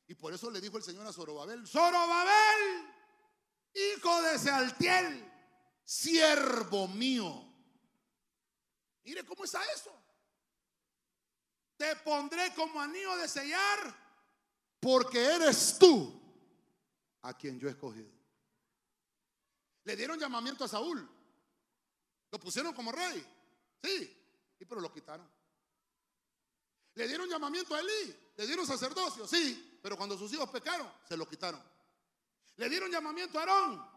[0.09, 2.93] Y por eso le dijo el Señor a Zorobabel, Zorobabel,
[3.75, 5.33] hijo de Sealtiel,
[5.85, 7.45] siervo mío.
[9.05, 9.95] Mire cómo está eso.
[11.77, 14.09] Te pondré como anillo de sellar
[14.81, 16.19] porque eres tú
[17.23, 18.11] a quien yo he escogido.
[19.85, 21.07] Le dieron llamamiento a Saúl.
[22.31, 23.25] Lo pusieron como rey.
[23.83, 24.17] Sí,
[24.59, 25.31] y pero lo quitaron.
[26.95, 28.33] Le dieron llamamiento a Elí.
[28.37, 29.27] Le dieron sacerdocio.
[29.27, 31.63] Sí, pero cuando sus hijos pecaron, se lo quitaron.
[32.57, 33.91] Le dieron llamamiento a Aarón.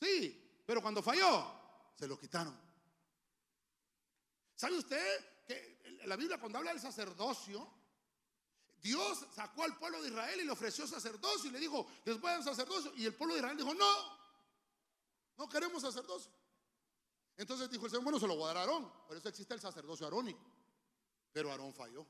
[0.00, 1.46] Sí, pero cuando falló,
[1.94, 2.58] se lo quitaron.
[4.54, 7.66] ¿Sabe usted que la Biblia cuando habla del sacerdocio,
[8.82, 12.30] Dios sacó al pueblo de Israel y le ofreció sacerdocio y le dijo, les voy
[12.30, 12.92] a dar sacerdocio.
[12.96, 14.18] Y el pueblo de Israel dijo, no,
[15.38, 16.30] no queremos sacerdocio.
[17.36, 18.90] Entonces dijo el Señor, bueno, se lo voy a dar a Aarón.
[19.06, 20.40] Por eso existe el sacerdocio arónico.
[21.32, 22.06] Pero Aarón falló.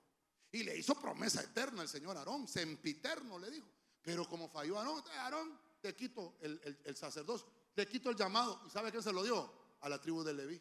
[0.53, 3.67] Y le hizo promesa eterna el Señor Aarón, sempiterno le dijo.
[4.03, 8.61] Pero como falló Aarón, Aarón, te quito el, el sacerdocio, te quito el llamado.
[8.67, 9.53] ¿Y sabe quién se lo dio?
[9.81, 10.61] A la tribu de Leví.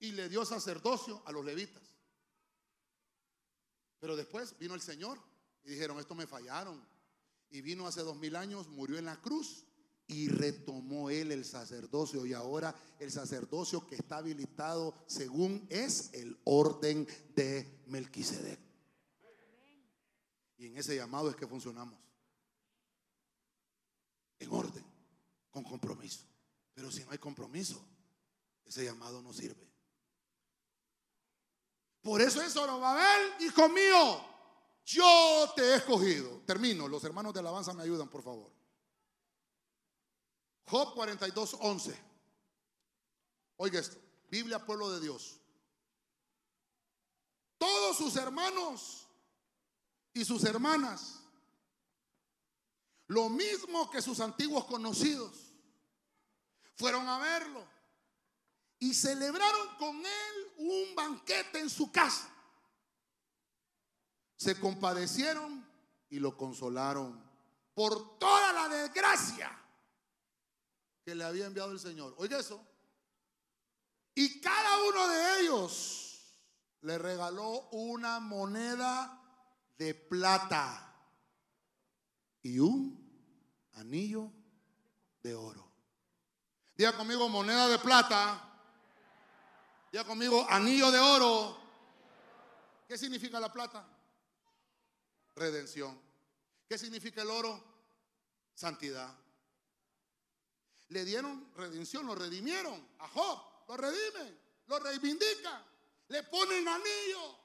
[0.00, 1.82] Y le dio sacerdocio a los levitas.
[3.98, 5.18] Pero después vino el Señor
[5.64, 6.86] y dijeron, esto me fallaron.
[7.50, 9.64] Y vino hace dos mil años, murió en la cruz
[10.06, 12.26] y retomó él el sacerdocio.
[12.26, 18.60] Y ahora el sacerdocio que está habilitado según es el orden de Melquisedec.
[20.56, 21.98] Y en ese llamado es que funcionamos.
[24.38, 24.84] En orden,
[25.50, 26.24] con compromiso.
[26.74, 27.84] Pero si no hay compromiso,
[28.64, 29.70] ese llamado no sirve.
[32.02, 34.24] Por eso es Zorobabel, hijo mío,
[34.84, 36.42] yo te he escogido.
[36.46, 38.52] Termino, los hermanos de alabanza me ayudan, por favor.
[40.66, 41.98] Job 42, 11.
[43.56, 43.96] Oiga esto,
[44.30, 45.40] Biblia, pueblo de Dios.
[47.64, 49.06] Todos sus hermanos
[50.12, 51.22] y sus hermanas,
[53.06, 55.34] lo mismo que sus antiguos conocidos,
[56.74, 57.66] fueron a verlo
[58.78, 62.28] y celebraron con él un banquete en su casa.
[64.36, 65.66] Se compadecieron
[66.10, 67.18] y lo consolaron
[67.72, 69.58] por toda la desgracia
[71.02, 72.14] que le había enviado el Señor.
[72.18, 72.62] Oiga eso.
[74.14, 76.03] Y cada uno de ellos
[76.84, 79.18] le regaló una moneda
[79.78, 80.94] de plata
[82.42, 83.02] y un
[83.72, 84.30] anillo
[85.22, 85.66] de oro.
[86.76, 88.50] Diga conmigo moneda de plata.
[89.90, 91.58] Diga conmigo anillo de oro.
[92.86, 93.82] ¿Qué significa la plata?
[95.36, 95.98] Redención.
[96.68, 97.64] ¿Qué significa el oro?
[98.52, 99.10] Santidad.
[100.88, 105.64] Le dieron redención, lo redimieron a Job, lo redimen, lo reivindican,
[106.08, 107.38] le ponen anillo.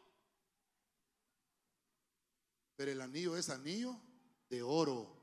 [2.75, 3.99] Pero el anillo es anillo
[4.49, 5.15] de oro,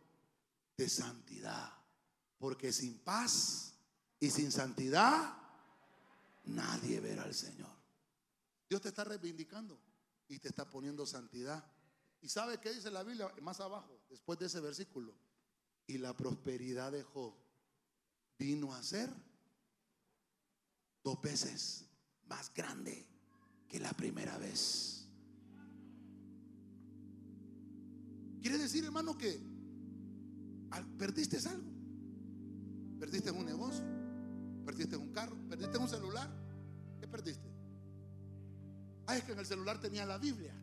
[0.77, 1.73] de santidad.
[2.39, 3.75] Porque sin paz
[4.21, 5.37] y sin santidad,
[6.45, 7.75] nadie verá al Señor.
[8.69, 9.81] Dios te está reivindicando
[10.29, 11.65] y te está poniendo santidad.
[12.21, 15.15] ¿Y sabe qué dice la Biblia más abajo, después de ese versículo?
[15.87, 17.33] Y la prosperidad de Job
[18.39, 19.09] vino a ser
[21.03, 21.85] dos veces
[22.25, 23.16] más grande
[23.69, 25.09] que la primera vez.
[28.41, 29.41] Quiere decir, hermano, que
[30.99, 31.77] perdiste algo.
[32.99, 33.85] Perdiste un negocio,
[34.65, 36.31] perdiste un carro, perdiste un celular.
[37.01, 37.47] ¿Qué perdiste?
[39.07, 40.55] Ah, es que en el celular tenía la Biblia.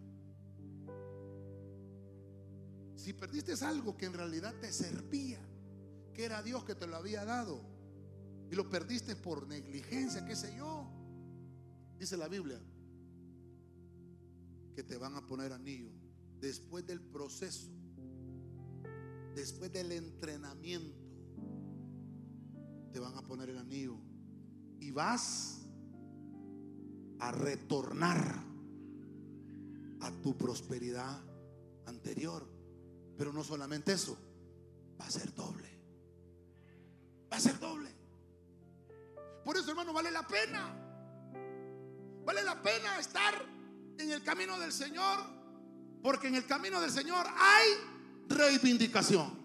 [2.95, 5.39] Si perdiste algo que en realidad te servía,
[6.13, 7.61] que era Dios que te lo había dado
[8.49, 10.89] y lo perdiste por negligencia, qué sé yo.
[11.97, 12.59] Dice la Biblia
[14.73, 15.89] que te van a poner anillo
[16.39, 17.69] después del proceso,
[19.35, 21.01] después del entrenamiento.
[22.91, 23.97] Te van a poner el anillo
[24.79, 25.65] y vas
[27.19, 28.43] a retornar
[30.01, 31.21] a tu prosperidad
[31.85, 32.47] anterior.
[33.17, 34.17] Pero no solamente eso,
[34.99, 35.73] va a ser doble
[37.33, 37.89] va a ser doble.
[39.43, 40.71] Por eso, hermano, vale la pena.
[42.23, 43.33] Vale la pena estar
[43.97, 45.19] en el camino del Señor,
[46.01, 47.69] porque en el camino del Señor hay
[48.29, 49.43] reivindicación.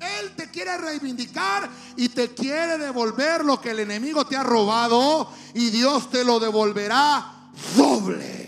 [0.00, 5.32] Él te quiere reivindicar y te quiere devolver lo que el enemigo te ha robado
[5.54, 8.44] y Dios te lo devolverá doble.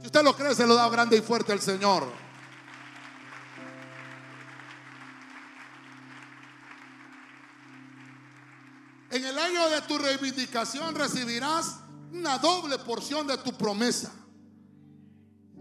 [0.00, 2.10] Si usted lo cree, se lo da grande y fuerte al Señor.
[9.10, 11.80] En el año de tu reivindicación recibirás
[12.12, 14.12] una doble porción de tu promesa.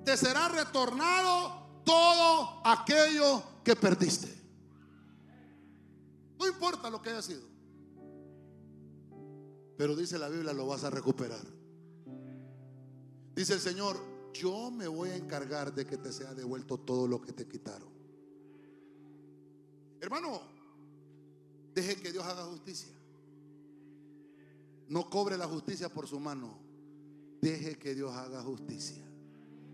[0.04, 4.36] Te será retornado todo aquello que perdiste.
[6.39, 7.41] No importa lo que haya sido.
[9.78, 11.45] Pero dice la Biblia, lo vas a recuperar.
[13.36, 13.97] Dice el Señor,
[14.34, 17.89] yo me voy a encargar de que te sea devuelto todo lo que te quitaron.
[20.02, 20.41] Hermano,
[21.74, 22.99] deje que Dios haga justicia.
[24.90, 26.58] No cobre la justicia por su mano.
[27.42, 29.04] Deje que Dios haga justicia.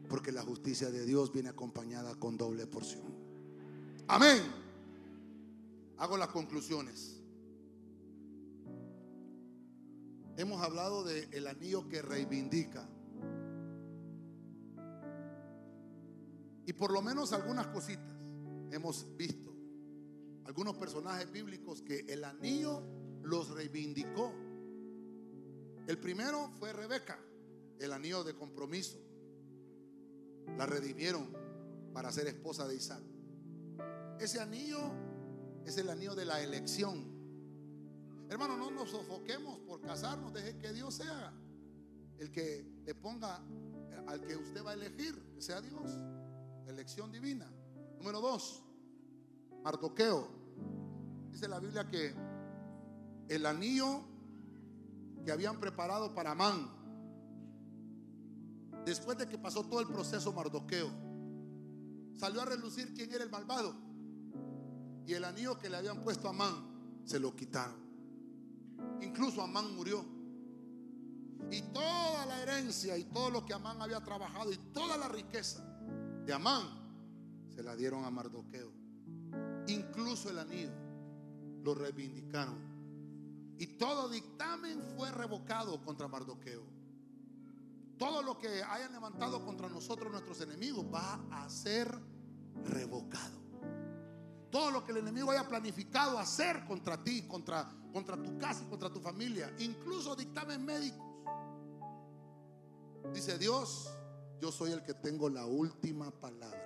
[0.10, 3.04] Porque la justicia de Dios viene acompañada con doble porción.
[4.08, 4.44] Amén.
[5.98, 7.16] Hago las conclusiones.
[10.38, 12.88] Hemos hablado del el anillo que reivindica.
[16.66, 18.14] Y por lo menos algunas cositas
[18.72, 19.56] hemos visto.
[20.44, 22.84] Algunos personajes bíblicos que el anillo
[23.24, 24.34] los reivindicó.
[25.88, 27.20] El primero fue Rebeca,
[27.80, 28.98] el anillo de compromiso.
[30.58, 31.28] La redimieron
[31.94, 33.04] para ser esposa de Isaac.
[34.20, 34.80] Ese anillo
[35.66, 37.14] es el anillo de la elección.
[38.30, 41.34] Hermano, no nos sofoquemos por casarnos, deje que Dios sea
[42.18, 43.44] el que le ponga
[44.08, 46.00] al que usted va a elegir, que sea Dios.
[46.68, 47.52] Elección divina.
[48.00, 48.64] Número dos,
[49.64, 50.28] Mardoqueo
[51.30, 52.14] dice la Biblia que
[53.28, 54.15] el anillo
[55.26, 56.70] que habían preparado para Amán,
[58.86, 60.92] después de que pasó todo el proceso Mardoqueo,
[62.16, 63.76] salió a relucir quién era el malvado.
[65.08, 67.76] Y el anillo que le habían puesto a Amán se lo quitaron.
[69.02, 70.06] Incluso Amán murió.
[71.52, 75.64] Y toda la herencia y todo lo que Amán había trabajado y toda la riqueza
[76.26, 76.64] de Amán
[77.50, 78.72] se la dieron a Mardoqueo.
[79.68, 80.72] Incluso el anillo
[81.64, 82.75] lo reivindicaron.
[83.58, 86.64] Y todo dictamen fue revocado contra Mardoqueo.
[87.98, 91.90] Todo lo que hayan levantado contra nosotros nuestros enemigos va a ser
[92.66, 93.40] revocado.
[94.52, 98.70] Todo lo que el enemigo haya planificado hacer contra ti, contra, contra tu casa y
[98.70, 101.06] contra tu familia, incluso dictamen médicos.
[103.14, 103.90] Dice Dios,
[104.42, 106.62] yo soy el que tengo la última palabra.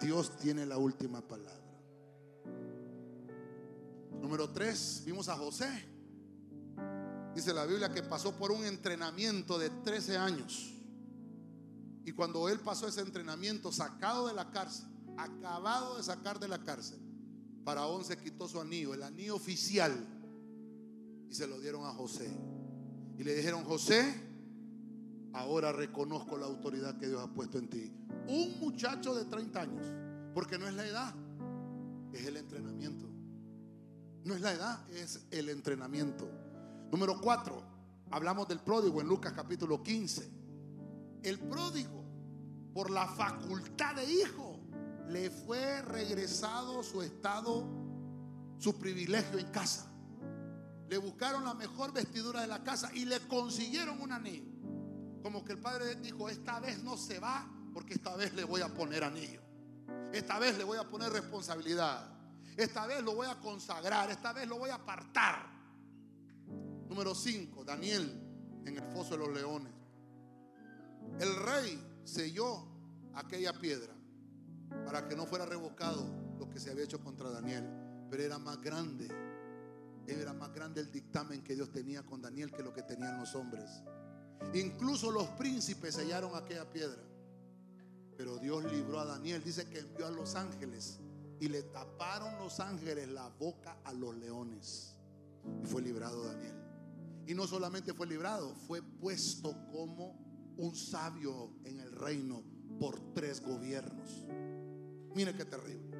[0.00, 1.67] Dios tiene la última palabra.
[4.20, 5.68] Número tres, vimos a José.
[7.34, 10.74] Dice la Biblia que pasó por un entrenamiento de 13 años.
[12.04, 14.86] Y cuando él pasó ese entrenamiento, sacado de la cárcel,
[15.16, 16.98] acabado de sacar de la cárcel,
[17.64, 19.92] Faraón se quitó su anillo, el anillo oficial,
[21.28, 22.30] y se lo dieron a José.
[23.18, 24.14] Y le dijeron, José,
[25.32, 27.92] ahora reconozco la autoridad que Dios ha puesto en ti.
[28.26, 29.86] Un muchacho de 30 años,
[30.34, 31.14] porque no es la edad,
[32.12, 33.07] es el entrenamiento.
[34.28, 36.30] No es la edad, es el entrenamiento.
[36.92, 37.62] Número 4,
[38.10, 40.30] hablamos del pródigo en Lucas capítulo 15.
[41.22, 42.04] El pródigo,
[42.74, 44.60] por la facultad de hijo,
[45.08, 47.66] le fue regresado su estado,
[48.58, 49.90] su privilegio en casa.
[50.90, 54.52] Le buscaron la mejor vestidura de la casa y le consiguieron un anillo.
[55.22, 58.60] Como que el padre dijo, esta vez no se va porque esta vez le voy
[58.60, 59.40] a poner anillo.
[60.12, 62.17] Esta vez le voy a poner responsabilidad.
[62.58, 64.10] Esta vez lo voy a consagrar.
[64.10, 65.46] Esta vez lo voy a apartar.
[66.88, 68.20] Número 5, Daniel
[68.66, 69.72] en el foso de los leones.
[71.20, 72.66] El rey selló
[73.14, 73.94] aquella piedra
[74.84, 76.04] para que no fuera revocado
[76.36, 77.64] lo que se había hecho contra Daniel.
[78.10, 79.06] Pero era más grande.
[80.08, 83.36] Era más grande el dictamen que Dios tenía con Daniel que lo que tenían los
[83.36, 83.70] hombres.
[84.52, 87.02] Incluso los príncipes sellaron aquella piedra.
[88.16, 89.44] Pero Dios libró a Daniel.
[89.44, 90.98] Dice que envió a los ángeles
[91.40, 94.96] y le taparon los ángeles la boca a los leones.
[95.62, 96.56] Y fue librado Daniel.
[97.26, 102.42] Y no solamente fue librado, fue puesto como un sabio en el reino
[102.80, 104.24] por tres gobiernos.
[105.14, 105.96] Mire qué terrible.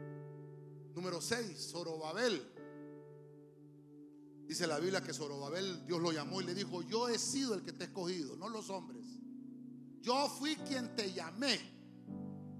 [0.94, 2.42] Número 6, Zorobabel.
[4.46, 7.62] Dice la Biblia que Zorobabel Dios lo llamó y le dijo, yo he sido el
[7.62, 9.04] que te he escogido, no los hombres.
[10.00, 11.60] Yo fui quien te llamé,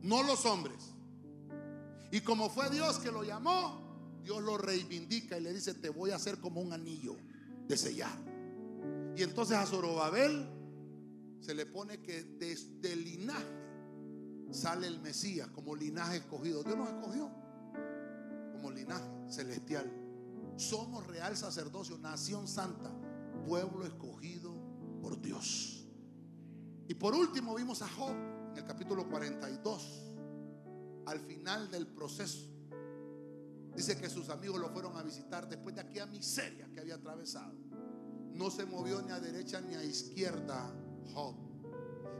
[0.03, 0.95] no los hombres.
[2.11, 6.11] Y como fue Dios que lo llamó, Dios lo reivindica y le dice, te voy
[6.11, 7.17] a hacer como un anillo
[7.67, 8.19] de sellar.
[9.17, 10.49] Y entonces a Zorobabel
[11.41, 13.59] se le pone que desde el linaje
[14.51, 16.63] sale el Mesías como linaje escogido.
[16.63, 17.31] Dios nos escogió
[18.53, 19.91] como linaje celestial.
[20.57, 22.91] Somos real sacerdocio, nación santa,
[23.47, 24.53] pueblo escogido
[25.01, 25.87] por Dios.
[26.89, 28.15] Y por último vimos a Job
[28.53, 30.08] en el capítulo 42,
[31.09, 32.47] al final del proceso.
[33.75, 37.55] Dice que sus amigos lo fueron a visitar después de aquella miseria que había atravesado.
[38.35, 40.71] No se movió ni a derecha ni a izquierda
[41.15, 41.35] Job.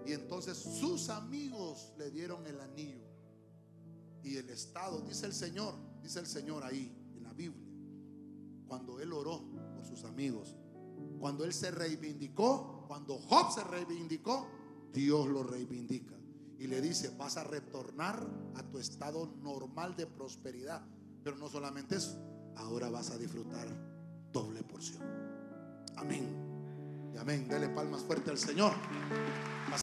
[0.07, 3.03] Y entonces sus amigos le dieron el anillo.
[4.23, 7.69] Y el Estado, dice el Señor, dice el Señor ahí en la Biblia,
[8.67, 9.43] cuando él oró
[9.75, 10.57] por sus amigos,
[11.21, 14.49] cuando él se reivindicó, cuando Job se reivindicó,
[14.93, 16.18] Dios lo reivindica.
[16.59, 18.27] Y le dice, vas a retornar
[18.57, 20.83] a tu estado normal de prosperidad.
[21.23, 22.19] Pero no solamente eso,
[22.57, 23.69] ahora vas a disfrutar
[24.33, 25.03] doble porción.
[25.97, 26.29] Amén.
[27.15, 27.49] Y amén.
[27.49, 28.73] Dele palmas fuerte al Señor.